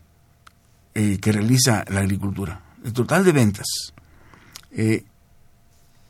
[0.94, 3.68] eh, que realiza la agricultura, el total de ventas,
[4.72, 5.04] el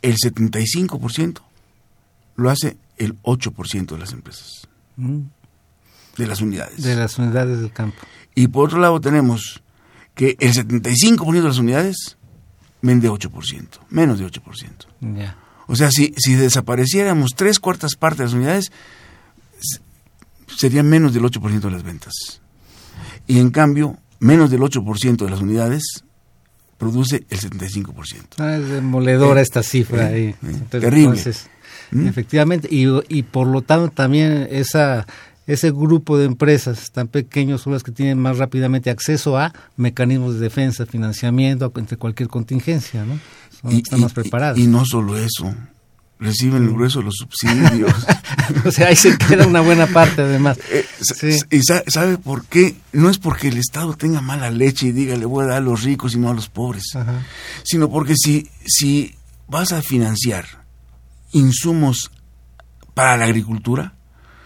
[0.03, 1.41] 75%
[2.35, 4.67] lo hace el 8% de las empresas.
[4.95, 5.21] Mm.
[6.17, 6.81] De las unidades.
[6.83, 7.97] De las unidades del campo.
[8.35, 9.61] Y por otro lado tenemos
[10.15, 12.17] que el 75% de las unidades
[12.81, 14.41] vende 8%, menos de 8%.
[14.99, 15.37] Yeah.
[15.67, 18.71] O sea, si, si desapareciéramos tres cuartas partes de las unidades,
[20.55, 22.13] serían menos del 8% de las ventas.
[23.27, 26.03] Y en cambio, menos del 8% de las unidades
[26.77, 27.95] produce el 75%.
[28.39, 30.11] Ah, es demoledora eh, esta cifra.
[30.11, 30.23] Eh, ahí.
[30.23, 31.17] Eh, Entonces, terrible.
[31.17, 31.49] Entonces,
[31.91, 32.07] ¿Mm?
[32.07, 35.05] Efectivamente, y, y por lo tanto también esa
[35.45, 40.35] ese grupo de empresas tan pequeños son las que tienen más rápidamente acceso a mecanismos
[40.35, 43.19] de defensa, financiamiento, entre cualquier contingencia, ¿no?
[43.69, 44.57] Y, están más preparadas.
[44.57, 45.53] Y, y, no solo eso,
[46.23, 47.93] reciben el grueso de los subsidios.
[48.65, 50.57] o sea, ahí se queda una buena parte además.
[50.71, 51.37] Eh, sí.
[51.51, 52.75] ¿Y sabe por qué?
[52.91, 55.61] No es porque el Estado tenga mala leche y diga le voy a dar a
[55.61, 57.21] los ricos y no a los pobres, Ajá.
[57.63, 59.15] sino porque si, si
[59.47, 60.45] vas a financiar
[61.31, 62.11] insumos
[62.93, 63.95] para la agricultura,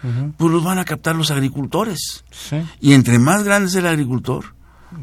[0.04, 0.34] uh -huh.
[0.38, 2.24] pues los van a captar los agricultores.
[2.32, 2.58] Sí.
[2.82, 4.56] Y entre más grande es el agricultor,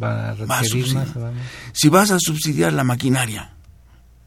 [0.03, 1.07] va a, va a subsidiar.
[1.07, 1.33] Más, va a...
[1.73, 3.54] Si vas a subsidiar la maquinaria,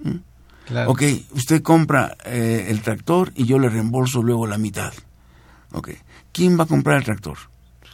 [0.05, 0.19] ¿eh?
[0.65, 0.91] claro.
[0.91, 4.93] ok, usted compra eh, el tractor y yo le reembolso luego la mitad.
[5.73, 5.89] Ok,
[6.31, 7.37] ¿quién va a comprar el tractor?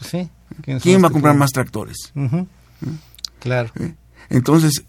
[0.01, 0.29] Sí.
[0.61, 2.11] ¿Quién, ¿Quién va a comprar más tractores?
[2.15, 2.43] Uh -huh.
[2.43, 2.97] ¿Eh?
[3.39, 3.71] Claro.
[4.29, 4.83] Entonces,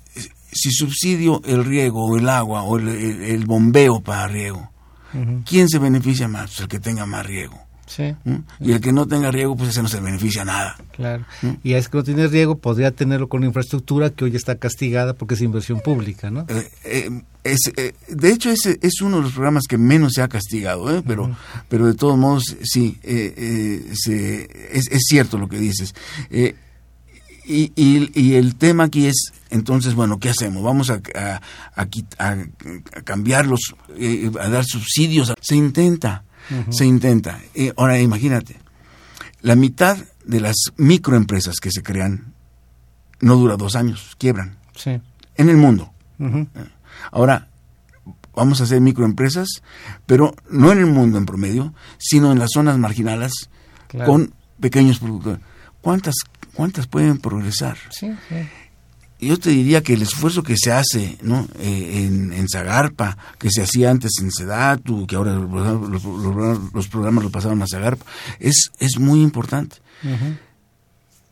[0.53, 4.71] si subsidio el riego o el agua o el, el, el bombeo para riego,
[5.15, 5.45] uh -huh.
[5.45, 6.51] ¿quién se beneficia más?
[6.51, 7.59] Pues el que tenga más riego.
[7.87, 8.14] Sí.
[8.24, 8.37] ¿Mm?
[8.61, 10.76] Y el que no tenga riego, pues ese no se beneficia nada.
[10.93, 11.24] Claro.
[11.43, 11.51] ¿Mm?
[11.62, 15.35] Y es que no tiene riego, podría tenerlo con infraestructura que hoy está castigada porque
[15.35, 16.47] es inversión pública, ¿no?
[16.49, 20.22] Eh, eh, es, eh, de hecho, ese es uno de los programas que menos se
[20.22, 21.03] ha castigado, ¿eh?
[21.07, 21.37] pero, uh -huh.
[21.68, 25.95] pero de todos modos, sí, eh, se, es, es, cierto lo que dices.
[26.30, 30.62] Y, y, y, el tema aquí es, entonces, bueno, ¿qué hacemos?
[30.62, 31.41] Vamos a, a,
[31.76, 31.82] a,
[32.30, 33.74] a cambiarlos,
[34.41, 35.35] a dar subsidios.
[35.43, 36.73] Se intenta, uh -huh.
[36.73, 37.41] se intenta.
[37.55, 38.57] Eh, ahora, imagínate,
[39.41, 42.35] la mitad de las microempresas que se crean
[43.21, 44.57] no dura dos años, quiebran.
[44.75, 45.01] Sí.
[45.37, 45.93] En el mundo.
[46.19, 46.49] Uh -huh.
[47.11, 47.49] Ahora,
[48.35, 49.63] vamos a hacer microempresas,
[50.07, 53.33] pero no en el mundo en promedio, sino en las zonas marginales
[53.89, 54.11] claro.
[54.11, 55.41] con pequeños productores.
[55.81, 56.15] ¿Cuántas
[56.55, 57.77] ¿Cuántas pueden progresar?
[57.91, 58.37] Sí, sí.
[59.21, 61.49] Yo te diría que el esfuerzo que se hace ¿no?
[61.59, 66.05] Eh, en, en, Zagarpa, que se hacía antes en Sedatu, que ahora los,
[66.73, 68.05] los, programas lo pasaron a Zagarpa,
[68.39, 69.77] es, es muy importante.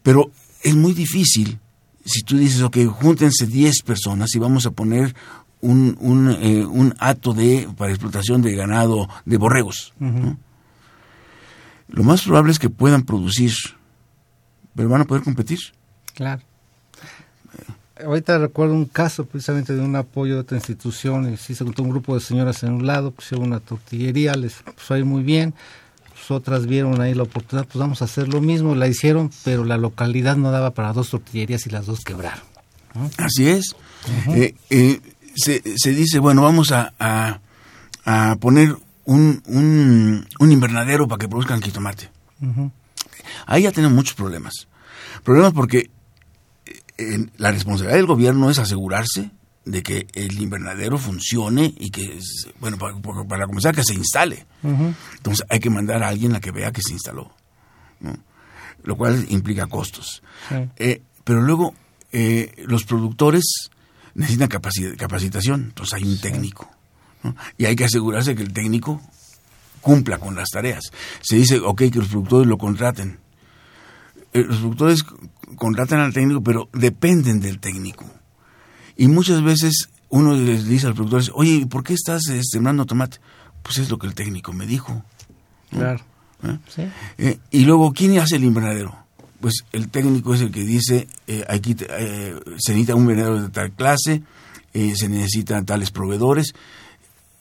[0.03, 0.31] Pero
[0.63, 1.59] es muy difícil
[2.05, 5.15] si tú dices, ok, júntense 10 personas y vamos a poner
[5.61, 9.93] un, un, eh, un acto de, para explotación de ganado de borregos.
[11.89, 13.53] Lo más probable es que puedan producir,
[14.75, 15.59] pero van a poder competir.
[16.15, 16.43] Claro.
[18.05, 21.83] Ahorita recuerdo un caso precisamente de un apoyo de otra institución, y sí se juntó
[21.83, 25.55] un grupo de señoras en un lado, pusieron una tortillería, les puso ahí muy bien,
[26.11, 29.65] pues otras vieron ahí la oportunidad, pues vamos a hacer lo mismo, la hicieron, pero
[29.65, 32.45] la localidad no daba para dos tortillerías y las dos quebraron.
[33.17, 33.75] Así es.
[34.29, 35.01] eh, eh,
[35.35, 37.41] se, se, dice, bueno, vamos a, a,
[38.05, 42.11] a poner un, un, un, invernadero para que produzcan jitomate.
[42.41, 42.71] Uh
[43.47, 44.69] Ahí ya tenemos muchos problemas.
[45.25, 45.91] Problemas porque
[47.37, 49.31] la responsabilidad del gobierno es asegurarse
[49.65, 52.19] de que el invernadero funcione y que,
[52.61, 52.95] bueno, para,
[53.29, 54.47] para comenzar, que se instale.
[54.63, 54.95] Uh -huh.
[55.17, 57.33] Entonces hay que mandar a alguien a que vea que se instaló,
[58.01, 58.17] ¿no?
[58.83, 60.23] lo cual implica costos.
[60.77, 61.75] Eh, pero luego
[62.11, 63.71] eh, los productores
[64.15, 66.23] necesitan capacit capacitación, entonces hay un sí.
[66.23, 66.69] técnico.
[67.23, 67.37] ¿no?
[67.57, 69.01] Y hay que asegurarse que el técnico
[69.81, 70.85] cumpla con las tareas.
[71.21, 73.19] Se dice, ok, que los productores lo contraten.
[74.33, 75.05] Eh, los productores
[75.57, 78.05] contratan al técnico, pero dependen del técnico.
[78.97, 82.85] Y muchas veces uno les dice a los productores, oye, ¿por qué estás eh, sembrando
[82.85, 83.19] tomate?
[83.63, 85.03] Pues es lo que el técnico me dijo.
[85.71, 85.79] ¿no?
[85.79, 86.05] Claro.
[86.45, 86.59] ¿Eh?
[86.69, 86.83] ¿Sí?
[87.19, 88.97] Eh, y luego, ¿quién hace el invernadero?
[89.41, 93.49] Pues el técnico es el que dice, eh, aquí eh, se necesita un invernadero de
[93.49, 94.23] tal clase,
[94.73, 96.55] se necesitan tales proveedores.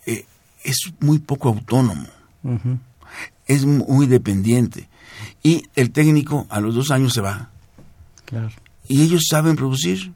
[0.05, 2.07] es muy poco autónomo.
[2.43, 2.79] Uh -huh.
[3.47, 4.89] Es muy dependiente.
[5.43, 7.49] Y el técnico a los dos años se va.
[8.25, 8.51] Claro.
[8.87, 10.13] Y ellos saben producir,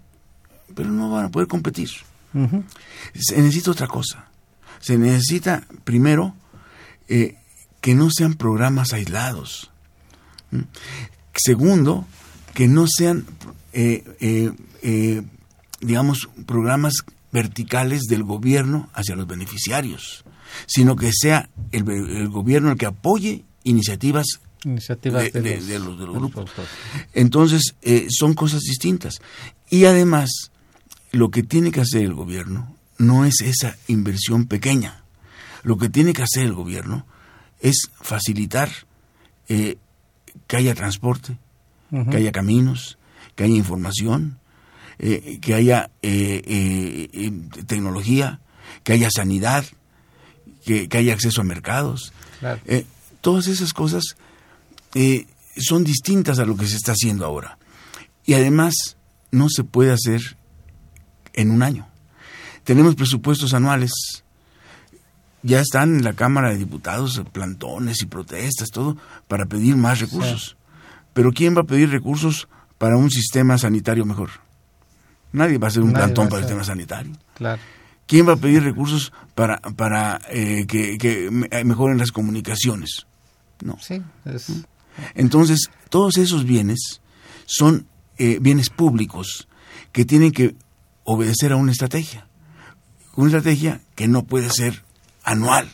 [0.76, 1.90] pero no van a poder competir.
[2.34, 2.64] Uh -huh.
[3.16, 4.28] Se necesita otra cosa.
[4.80, 6.36] Se necesita, primero,
[7.08, 7.38] eh,
[7.82, 9.72] que no sean programas aislados.
[10.52, 10.62] ¿Mm?
[11.34, 12.06] Segundo,
[12.54, 13.26] que no sean,
[13.74, 14.04] eh,
[14.82, 15.22] eh,
[15.82, 16.94] digamos, programas
[17.32, 20.24] verticales del gobierno hacia los beneficiarios,
[20.68, 25.80] sino que sea el, el gobierno el que apoye iniciativas iniciativas de, de, los, de,
[25.80, 26.52] los, de los, grupos.
[27.14, 29.20] Entonces, eh, son cosas distintas.
[29.70, 30.52] Y además,
[31.12, 35.04] lo que tiene que hacer el gobierno no es esa inversión pequeña.
[35.64, 37.06] Lo que tiene que hacer el gobierno
[37.60, 38.70] es facilitar
[39.48, 39.78] eh,
[40.48, 41.38] que haya transporte,
[41.92, 42.10] uh -huh.
[42.12, 42.98] que haya caminos,
[43.36, 44.40] que haya información,
[45.00, 47.32] eh, que haya eh,
[47.66, 48.40] tecnología,
[48.84, 49.66] que haya sanidad,
[50.66, 52.14] que, que haya acceso a mercados.
[52.40, 52.62] Claro.
[53.22, 54.18] todas esas cosas
[54.96, 55.28] eh,
[55.58, 57.60] son distintas a lo que se está haciendo ahora.
[58.26, 58.98] Y además
[59.30, 60.38] no se puede hacer
[61.34, 61.88] en un año.
[62.64, 63.92] Tenemos presupuestos anuales.
[65.44, 70.58] Ya están en la Cámara de Diputados plantones y protestas, todo, para pedir más recursos.
[70.58, 70.66] Sí.
[71.14, 72.48] Pero ¿quién va a pedir recursos
[72.80, 74.32] para un sistema sanitario mejor?
[75.34, 77.12] Nadie va a hacer un Nadie plantón para el sistema sanitario.
[77.36, 77.62] Claro.
[78.08, 81.30] ¿Quién va a pedir recursos para, para eh, que, que,
[81.64, 83.06] mejoren las comunicaciones?
[83.62, 83.78] No.
[83.80, 84.66] Sí, es...
[85.14, 87.02] Entonces, todos esos bienes
[87.46, 87.88] son
[88.18, 89.48] eh, bienes públicos
[89.92, 90.56] que tienen que
[91.04, 92.28] obedecer a una estrategia.
[93.16, 94.84] Una estrategia que no puede ser
[95.24, 95.70] anual.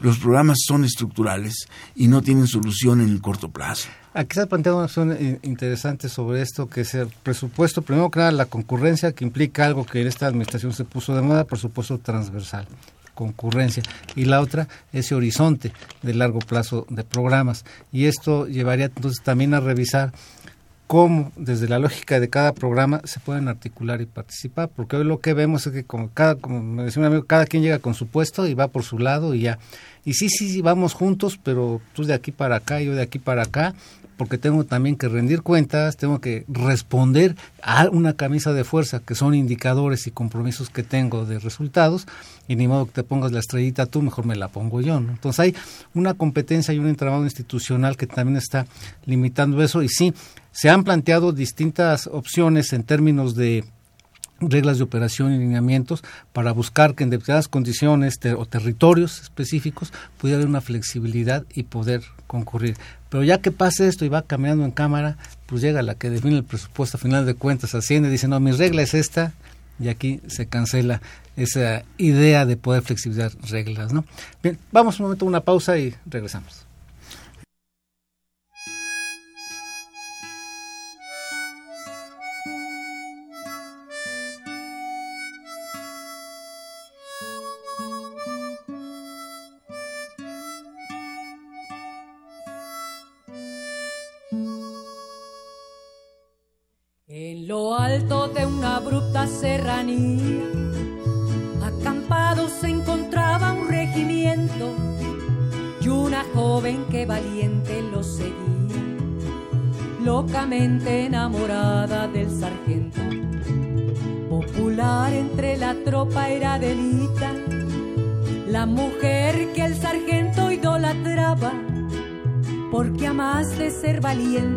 [0.00, 3.88] Los programas son estructurales y no tienen solución en el corto plazo.
[4.12, 8.20] Aquí se ha planteado una opción interesante sobre esto, que es el presupuesto, primero que
[8.20, 11.98] nada la concurrencia, que implica algo que en esta administración se puso de moda, presupuesto
[11.98, 12.66] transversal
[13.14, 13.82] concurrencia.
[14.14, 17.64] Y la otra ese horizonte de largo plazo de programas.
[17.92, 20.12] Y esto llevaría entonces también a revisar
[20.86, 25.20] cómo desde la lógica de cada programa se pueden articular y participar porque hoy lo
[25.20, 27.94] que vemos es que como cada como me decía un amigo cada quien llega con
[27.94, 29.58] su puesto y va por su lado y ya
[30.04, 33.18] y sí sí, sí vamos juntos pero tú de aquí para acá yo de aquí
[33.18, 33.74] para acá
[34.16, 39.14] porque tengo también que rendir cuentas, tengo que responder a una camisa de fuerza, que
[39.14, 42.06] son indicadores y compromisos que tengo de resultados,
[42.46, 45.00] y ni modo que te pongas la estrellita tú, mejor me la pongo yo.
[45.00, 45.12] ¿no?
[45.12, 45.54] Entonces hay
[45.94, 48.66] una competencia y un entramado institucional que también está
[49.04, 50.14] limitando eso, y sí,
[50.54, 53.64] se han planteado distintas opciones en términos de
[54.40, 60.36] reglas de operación y lineamientos para buscar que en determinadas condiciones o territorios específicos pudiera
[60.36, 62.76] haber una flexibilidad y poder concurrir.
[63.08, 66.36] Pero ya que pase esto y va caminando en cámara, pues llega la que define
[66.36, 69.32] el presupuesto a final de cuentas, Hacienda dice, no, mi regla es esta,
[69.80, 71.02] y aquí se cancela
[71.36, 74.04] esa idea de poder flexibilizar reglas, ¿no?
[74.40, 76.64] Bien, vamos un momento a una pausa y regresamos.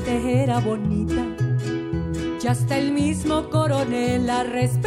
[0.08, 1.26] Era bonita,
[2.42, 4.87] y hasta el mismo coronel la respetaba.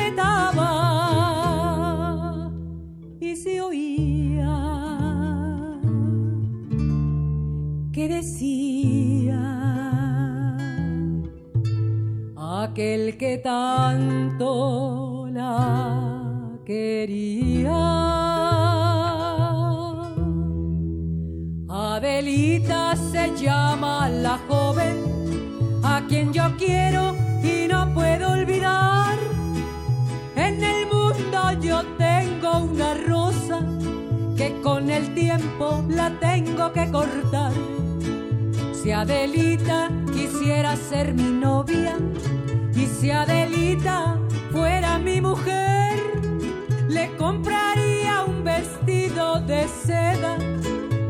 [49.50, 50.38] De seda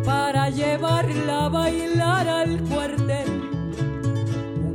[0.05, 3.30] para llevarla a bailar al cuartel.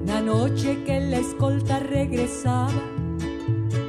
[0.03, 2.81] Una noche que la escolta regresaba,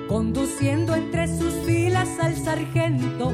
[0.08, 3.30] conduciendo entre sus filas al sargento,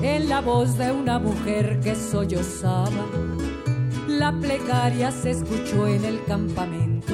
[0.00, 3.04] en la voz de una mujer que sollozaba
[4.08, 7.12] la plegaria se escuchó en el campamento.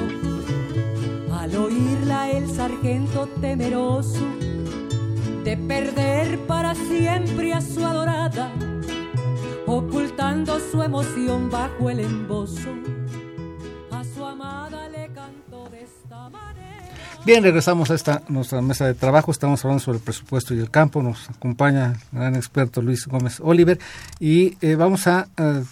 [1.33, 4.40] Al oírla el sargento temeroso
[5.43, 8.51] de perder para siempre a su adorada,
[9.65, 12.69] ocultando su emoción bajo el embozo,
[13.91, 16.89] a su amada le cantó de esta manera.
[17.25, 19.31] Bien, regresamos a esta nuestra mesa de trabajo.
[19.31, 21.01] Estamos hablando sobre el presupuesto y el campo.
[21.01, 23.79] Nos acompaña el gran experto Luis Gómez Oliver
[24.19, 25.63] y eh, vamos a eh,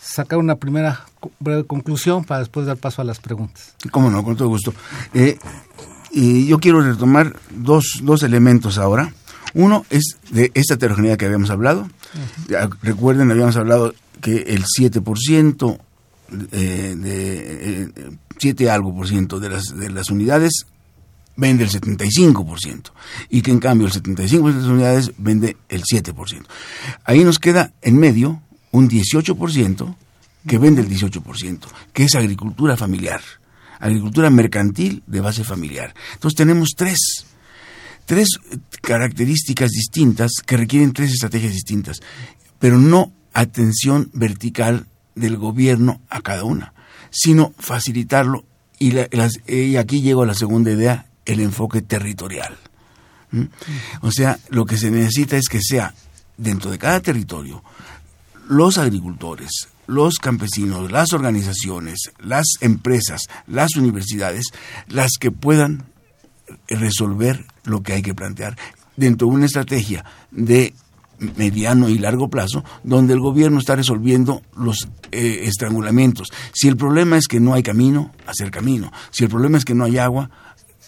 [0.00, 1.04] sacar una primera
[1.38, 3.74] breve conclusión para después dar paso a las preguntas.
[3.90, 4.72] Cómo no, con todo gusto.
[5.12, 5.38] Eh,
[6.10, 9.12] y yo quiero retomar dos, dos elementos ahora.
[9.54, 11.88] Uno es de esta heterogeneidad que habíamos hablado.
[12.48, 15.78] Ya Recuerden, habíamos hablado que el 7%
[16.52, 20.66] eh, de eh, 7 algo por ciento de las, de las unidades
[21.36, 22.90] vende el 75%
[23.30, 26.44] y que en cambio el 75% de las unidades vende el 7%.
[27.04, 28.42] Ahí nos queda en medio
[28.72, 29.96] un 18%
[30.46, 31.60] que vende el 18%,
[31.92, 33.20] que es agricultura familiar,
[33.78, 35.94] agricultura mercantil de base familiar.
[36.14, 36.98] Entonces tenemos tres,
[38.06, 38.28] tres
[38.82, 42.00] características distintas que requieren tres estrategias distintas,
[42.58, 46.74] pero no atención vertical del gobierno a cada una,
[47.10, 48.44] sino facilitarlo.
[48.78, 48.94] Y,
[49.52, 52.56] y aquí llego a la segunda idea, el enfoque territorial.
[54.00, 55.94] O sea, lo que se necesita es que sea
[56.36, 57.62] dentro de cada territorio
[58.48, 64.52] los agricultores, los campesinos, las organizaciones, las empresas, las universidades,
[64.86, 65.86] las que puedan
[66.68, 68.56] resolver lo que hay que plantear
[68.96, 70.74] dentro de una estrategia de
[71.36, 76.28] mediano y largo plazo, donde el gobierno está resolviendo los eh, estrangulamientos.
[76.52, 78.92] Si el problema es que no hay camino, hacer camino.
[79.10, 80.30] Si el problema es que no hay agua,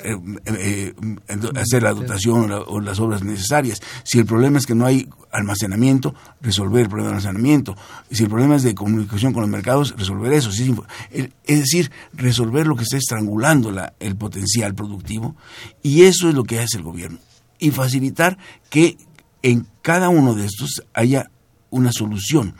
[0.04, 0.94] eh, eh,
[1.28, 3.80] eh, hacer la dotación o, la- o las obras necesarias.
[4.04, 7.76] Si el problema es que no hay almacenamiento, resolver el problema de almacenamiento.
[8.10, 10.50] Si el problema es de comunicación con los mercados, resolver eso.
[10.50, 11.30] Es
[11.60, 15.36] decir, resolver lo que está estrangulando la- el potencial productivo.
[15.82, 17.18] Y eso es lo que hace el gobierno.
[17.58, 18.38] Y facilitar
[18.70, 18.96] que
[19.42, 21.30] en cada uno de estos haya
[21.70, 22.54] una solución.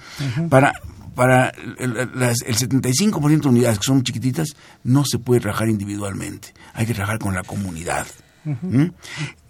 [0.49, 0.73] Para,
[1.21, 6.55] para el, las- el 75% de unidades que son chiquititas, no se puede trabajar individualmente.
[6.73, 8.07] Hay que trabajar con la comunidad.
[8.45, 8.85] ¿Mm?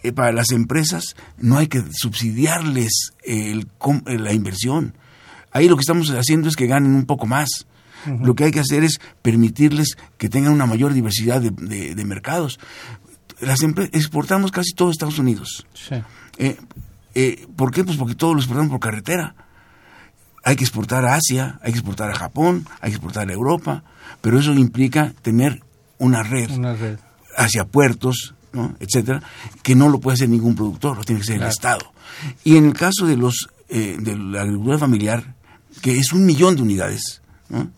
[0.03, 3.67] Eh, para las empresas no hay que subsidiarles el
[4.05, 4.97] eh, la inversión.
[5.53, 7.47] Ahí lo que estamos haciendo es que ganen un poco más.
[8.21, 12.03] Lo que hay que hacer es permitirles que tengan una mayor diversidad de, de- de
[12.05, 12.59] mercados.
[13.39, 15.65] Las exportamos casi todo a Estados Unidos.
[15.73, 15.95] Sí.
[16.37, 16.57] Eh,
[17.15, 17.85] eh, ¿Por qué?
[17.85, 19.35] Pues porque todos lo exportamos por carretera.
[20.43, 23.83] Hay que exportar a Asia, hay que exportar a Japón, hay que exportar a Europa,
[24.21, 25.61] pero eso implica tener
[25.99, 26.97] una red Una red.
[27.37, 28.75] hacia puertos, ¿no?
[28.79, 29.21] etcétera,
[29.61, 31.47] que no lo puede hacer ningún productor, lo tiene que hacer Claro.
[31.47, 31.93] el Estado.
[32.43, 35.35] Y en el caso de los eh, de la agricultura familiar,
[35.81, 37.69] que es un millón de unidades, ¿no?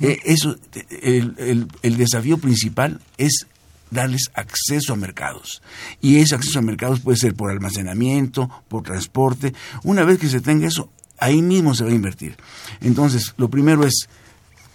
[0.00, 0.56] Eh, eso,
[1.02, 3.46] el, el- el desafío principal es
[3.90, 5.60] darles acceso a mercados.
[6.00, 9.52] Y ese acceso a mercados puede ser por almacenamiento, por transporte.
[9.82, 10.90] Una vez que se tenga eso,
[11.24, 12.36] ahí mismo se va a invertir.
[12.80, 14.08] Entonces, lo primero es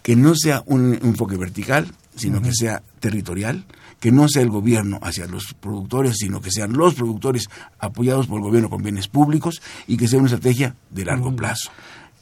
[0.01, 3.65] que no sea un enfoque vertical, sino que sea territorial,
[3.99, 8.37] que no sea el gobierno hacia los productores, sino que sean los productores apoyados por
[8.37, 11.69] el gobierno con bienes públicos y que sea una estrategia de largo plazo.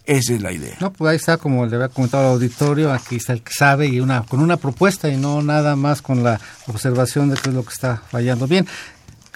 [0.06, 0.76] Esa es la idea.
[0.80, 3.88] No, pues ahí está, como le había comentado al auditorio, aquí está el que sabe
[3.88, 7.56] y una con una propuesta y no nada más con la observación de qué es
[7.56, 8.48] lo que está fallando.
[8.48, 8.66] Bien,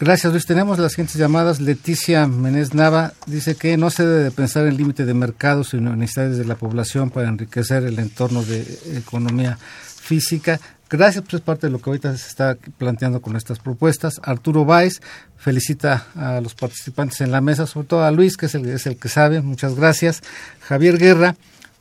[0.01, 0.47] gracias Luis.
[0.47, 1.61] Tenemos las siguientes llamadas.
[1.61, 5.99] Leticia Menez Nava dice que no se debe pensar en límite de mercado, sino en
[5.99, 10.59] necesidades de la población para enriquecer el entorno de economía física.
[10.89, 14.19] Gracias, pues es parte de lo que ahorita se está planteando con estas propuestas.
[14.23, 15.01] Arturo Valls
[15.37, 18.87] felicita a los participantes en la mesa, sobre todo a Luis, que es el, es
[18.87, 19.41] el que sabe.
[19.41, 20.21] Muchas gracias.
[20.61, 21.35] Javier Guerra,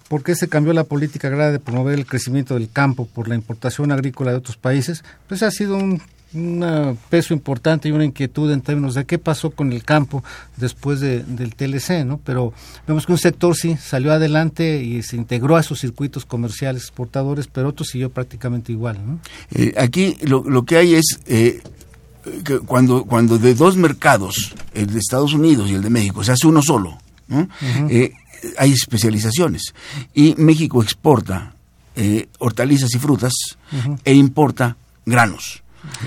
[0.09, 3.35] ¿por qué se cambió la política agraria de promover el crecimiento del campo por la
[3.35, 5.03] importación agrícola de otros países?
[5.27, 6.03] Pues ha sido un
[6.33, 10.23] un peso importante y una inquietud en términos de qué pasó con el campo
[10.57, 12.21] después de, del TLC, ¿no?
[12.25, 12.53] Pero
[12.87, 17.49] vemos que un sector sí salió adelante y se integró a sus circuitos comerciales exportadores,
[17.49, 19.21] pero otro siguió prácticamente igual, ¿no?
[19.51, 21.61] Eh, aquí lo, lo, que hay es eh,
[22.45, 26.33] que cuando cuando de dos mercados, el de Estados Unidos y el de México, se
[26.33, 27.49] hace uno solo, ¿no?
[27.89, 28.13] eh,
[28.57, 29.75] hay especializaciones
[30.15, 31.55] y México exporta
[32.39, 33.35] hortalizas y frutas
[34.05, 35.63] e importa granos.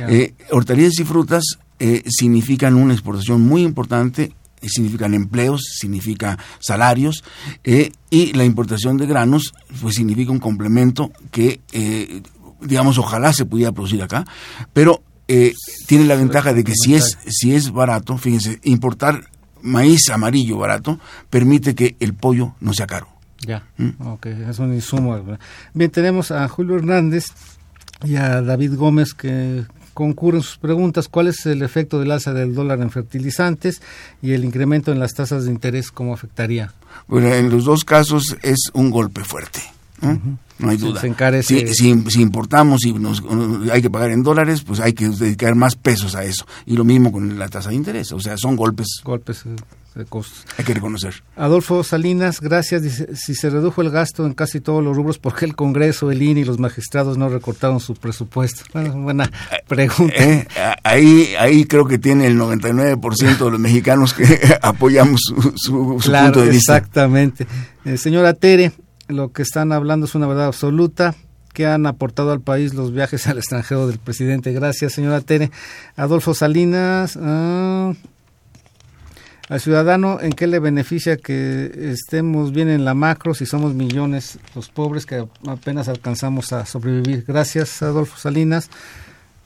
[0.08, 1.44] Eh, hortalizas y frutas
[1.80, 7.24] eh, significan una exportación muy importante, eh, significan empleos, significa salarios,
[7.66, 12.22] eh, y la importación de granos pues significa un complemento que, eh,
[12.62, 14.26] digamos, ojalá se pudiera producir acá,
[14.72, 15.04] pero
[15.88, 19.32] tiene la ventaja de que si es, si es barato, fíjense, importar
[19.64, 21.00] maíz amarillo barato
[21.32, 23.08] permite que el pollo no sea caro.
[23.40, 24.08] Ya, ¿Mm?
[24.08, 25.20] ok, es un insumo.
[25.74, 27.26] Bien, tenemos a Julio Hernández
[28.04, 31.08] y a David Gómez que concurren sus preguntas.
[31.08, 33.82] ¿Cuál es el efecto del alza del dólar en fertilizantes
[34.22, 35.92] y el incremento en las tasas de interés?
[35.92, 36.74] ¿Cómo afectaría?
[37.08, 39.62] Bueno, en los dos casos es un golpe fuerte.
[40.02, 40.10] ¿no?
[40.10, 40.38] Uh -huh.
[40.60, 41.02] No hay duda.
[41.02, 41.68] Se encarece.
[41.68, 43.24] Si, si, si importamos y nos,
[43.72, 46.46] hay que pagar en dólares, pues hay que dedicar más pesos a eso.
[46.66, 48.12] Y lo mismo con la tasa de interés.
[48.12, 48.88] O sea, son golpes.
[49.04, 49.44] Golpes
[49.96, 50.46] de costos.
[50.58, 51.24] Hay que reconocer.
[51.36, 52.82] Adolfo Salinas, gracias.
[52.82, 56.12] Dice, si se redujo el gasto en casi todos los rubros, ¿por qué el Congreso,
[56.12, 58.64] el INE y los magistrados no recortaron su presupuesto?
[58.74, 59.30] Bueno, buena
[59.68, 60.16] pregunta.
[60.18, 60.48] Eh,
[60.84, 64.26] ahí, ahí creo que tiene el 99% de los mexicanos que
[64.62, 66.78] apoyamos su, su, su claro, punto de vista.
[66.78, 67.48] Exactamente.
[67.86, 68.72] Eh, señora Tere,
[69.08, 71.16] lo que están hablando es una verdad absoluta
[71.54, 74.52] que han aportado al país los viajes al extranjero del presidente.
[74.52, 75.52] Gracias, señora Tere.
[75.96, 77.96] Adolfo Salinas, uh,
[79.50, 84.40] al ciudadano, ¿en qué le beneficia que estemos bien en la macro si somos millones
[84.56, 87.26] los pobres que apenas alcanzamos a sobrevivir?
[87.28, 88.70] Gracias, Adolfo Salinas.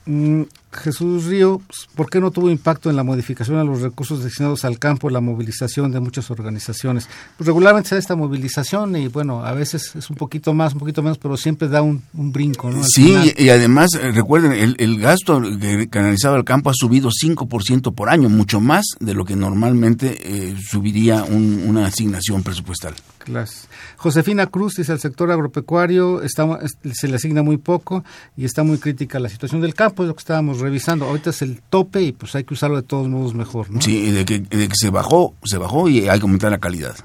[0.07, 4.23] Mm, Jesús Río, pues, ¿por qué no tuvo impacto en la modificación a los recursos
[4.23, 7.09] destinados al campo, la movilización de muchas organizaciones?
[7.35, 10.79] Pues regularmente se da esta movilización y bueno, a veces es un poquito más, un
[10.79, 12.83] poquito menos, pero siempre da un, un brinco, ¿no?
[12.83, 13.33] Sí, final.
[13.37, 15.41] y además, eh, recuerden, el, el, gasto
[15.89, 20.55] canalizado al campo ha subido 5% por año, mucho más de lo que normalmente eh,
[20.61, 22.93] subiría un, una asignación presupuestal.
[23.19, 23.49] Claro.
[23.97, 26.59] Josefina Cruz dice el sector agropecuario está,
[26.93, 28.03] se le asigna muy poco
[28.35, 31.05] y está muy crítica la situación del campo, es lo que estábamos revisando.
[31.05, 33.71] Ahorita es el tope y pues hay que usarlo de todos modos mejor.
[33.71, 33.81] ¿no?
[33.81, 36.95] Sí, de que, de que se bajó, se bajó y hay que aumentar la calidad.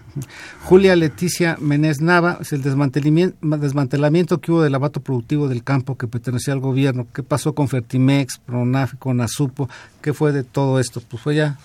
[0.64, 5.96] Julia Leticia Menez Nava, es el desmantelamiento, desmantelamiento que hubo del abato productivo del campo
[5.96, 7.06] que pertenecía al gobierno.
[7.14, 9.68] ¿Qué pasó con Fertimex, Pronaf, con Azupo?
[10.02, 11.02] ¿Qué fue de todo esto?
[11.08, 11.58] Pues fue ya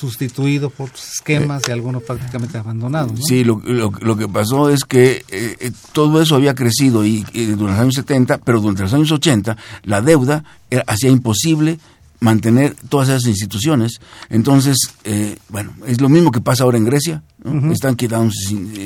[0.00, 3.20] sustituido por esquemas de algunos prácticamente abandonados.
[3.26, 7.46] Sí, lo, lo, lo, que pasó es que eh, todo eso había crecido y, y,
[7.46, 10.44] durante los años 70, pero durante los años 80 la deuda
[10.86, 11.78] hacía imposible
[12.20, 14.00] mantener todas esas instituciones.
[14.28, 17.22] Entonces, eh, bueno, es lo mismo que pasa ahora en Grecia.
[17.44, 17.50] ¿No?
[17.50, 17.72] Uh -huh.
[17.72, 18.32] Están quedando,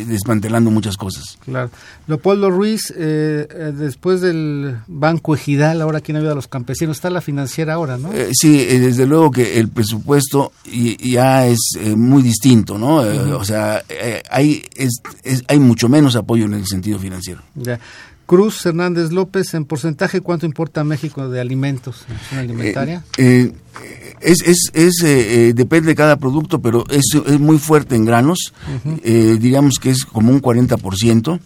[0.07, 1.39] desmantelando muchas cosas.
[1.45, 1.71] Claro.
[2.07, 7.21] Leopoldo Ruiz, eh, después del Banco Ejidal, ahora quien ayuda a los campesinos, está la
[7.21, 8.13] financiera ahora, ¿no?
[8.13, 12.99] Eh, sí, desde luego que el presupuesto ya es eh, muy distinto, ¿no?
[12.99, 13.33] Uh -huh.
[13.37, 13.83] O sea,
[14.31, 17.43] hay, es, es, hay mucho menos apoyo en el sentido financiero.
[17.55, 17.79] Ya.
[18.27, 23.05] Cruz Hernández López, en porcentaje, ¿cuánto importa a México de alimentos, en alimentaria?
[23.19, 23.53] Eh,
[23.83, 28.07] eh, es, es, es eh, depende de cada producto, pero es, es muy fuerte en
[28.07, 28.55] granos,
[28.87, 29.39] uh -huh.
[29.39, 31.41] digamos que es como un 40%,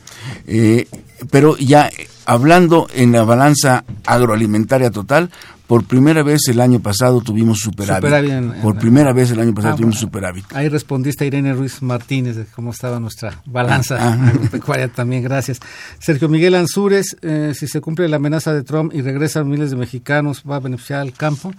[1.31, 1.91] pero ya
[2.27, 5.31] hablando en la balanza agroalimentaria total,
[5.69, 8.03] por primera vez el año pasado tuvimos superávit.
[8.03, 10.45] superávit en, en, por primera vez el año pasado ah, tuvimos bueno, superávit.
[10.55, 15.61] Ahí respondiste a Irene Ruiz Martínez de cómo estaba nuestra balanza ah, agropecuaria también, gracias.
[16.01, 19.77] Sergio Miguel Ansúrez, eh, si se cumple la amenaza de Trump y regresan miles de
[19.77, 21.53] mexicanos, ¿va a beneficiar al campo?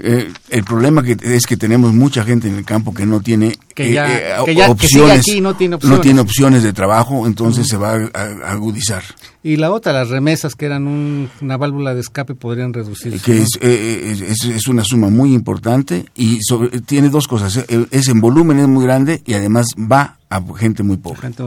[0.00, 3.56] Eh, el problema que es que tenemos mucha gente en el campo que no tiene,
[3.72, 5.96] que ya, eh, que ya opciones, que aquí, no, tiene opciones.
[5.96, 7.70] no tiene opciones de trabajo, entonces uh -huh.
[7.70, 9.04] se va a, a agudizar.
[9.42, 13.24] Y la otra, las remesas, que eran una válvula de escape, podrían reducirse.
[13.24, 16.38] Que eh, es, es, una suma muy importante y
[16.86, 17.56] tiene dos cosas.
[17.56, 21.20] Eh, es en volumen, es muy grande y además va a gente muy pobre.
[21.20, 21.42] Gente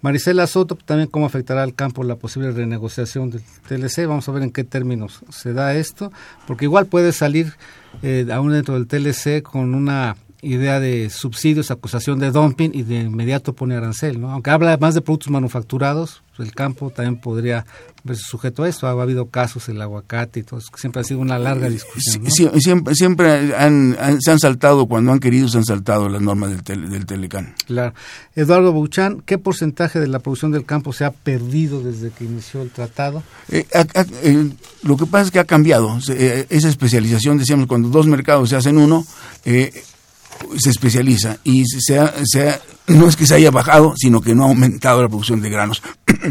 [0.00, 4.06] Marisela Soto, también cómo afectará al campo la posible renegociación del TLC.
[4.06, 6.12] Vamos a ver en qué términos se da esto,
[6.46, 7.54] porque igual puede salir
[8.02, 13.00] eh, aún dentro del TLC con una idea de subsidios, acusación de dumping y de
[13.00, 14.30] inmediato pone arancel, ¿no?
[14.30, 17.64] Aunque habla más de productos manufacturados, el campo también podría
[18.02, 18.86] verse sujeto a esto.
[18.86, 22.28] Ha habido casos, el aguacate y todo eso, que siempre ha sido una larga discusión.
[22.60, 26.90] siempre siempre han, se han saltado, cuando han querido, se han saltado las normas del,
[26.90, 27.54] del Telecán.
[27.66, 27.94] Claro.
[28.34, 32.62] Eduardo Bouchan, ¿qué porcentaje de la producción del campo se ha perdido desde que inició
[32.62, 33.22] el tratado?
[33.48, 34.50] Eh, eh,
[34.82, 35.98] lo que pasa es que ha cambiado.
[36.08, 39.06] Eh, esa especialización, decíamos, cuando dos mercados se hacen uno,
[40.58, 42.00] se especializa y se
[42.86, 45.82] no es que se haya bajado, sino que no ha aumentado la producción de granos.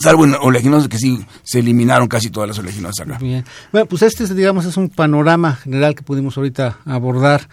[0.00, 3.18] Salvo en oleaginosas que sí se eliminaron casi todas las oleaginosas acá.
[3.70, 7.48] Bueno, pues este digamos es un panorama general que pudimos ahorita abordar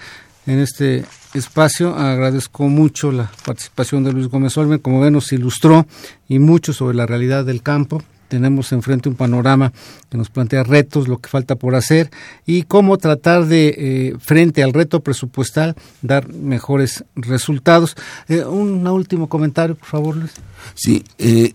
[0.48, 1.96] en este espacio.
[1.96, 5.86] Agradezco mucho la participación de Luis Gómez Olmen, como ven nos ilustró
[6.28, 8.02] y mucho sobre la realidad del campo
[8.32, 9.74] tenemos enfrente un panorama
[10.10, 12.10] que nos plantea retos, lo que falta por hacer
[12.46, 17.98] y cómo tratar de, eh, frente al reto presupuestal, dar mejores resultados.
[18.30, 20.32] Eh, un último comentario, por favor, Luis.
[20.76, 21.54] Sí, eh,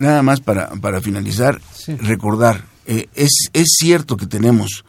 [0.00, 1.60] nada más para, para finalizar,
[2.00, 4.84] recordar, es, es cierto que tenemos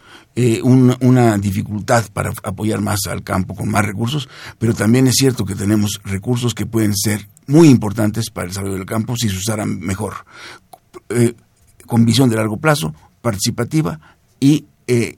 [0.63, 4.27] una, dificultad para apoyar más al campo con más recursos,
[4.57, 8.75] pero también es cierto que tenemos recursos que pueden ser muy importantes para el desarrollo
[8.75, 10.25] del campo si se usaran mejor,
[11.09, 11.33] eh,
[11.85, 13.99] con visión de largo plazo, participativa
[14.39, 15.17] y eh,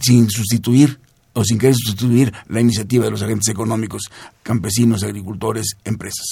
[0.00, 0.98] sin sustituir
[1.32, 4.10] o sin querer sustituir la iniciativa de los agentes económicos,
[4.42, 6.24] campesinos, agricultores, empresas.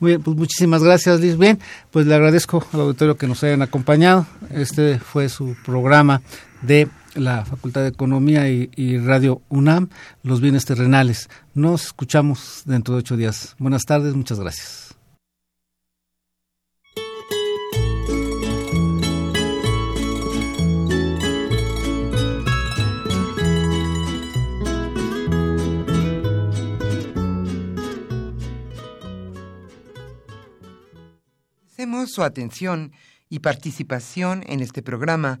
[0.00, 1.36] Muy bien, pues muchísimas gracias, Liz.
[1.36, 1.58] Bien,
[1.90, 4.26] pues le agradezco al auditorio que nos hayan acompañado.
[4.50, 6.22] Este fue su programa
[6.62, 9.88] de la Facultad de Economía y, Radio UNAM,
[10.22, 11.28] Los Bienes Terrenales.
[11.54, 13.56] Nos escuchamos dentro de ocho días.
[13.58, 14.86] Buenas tardes, muchas gracias.
[32.06, 32.92] Su atención
[33.28, 35.40] y participación en este programa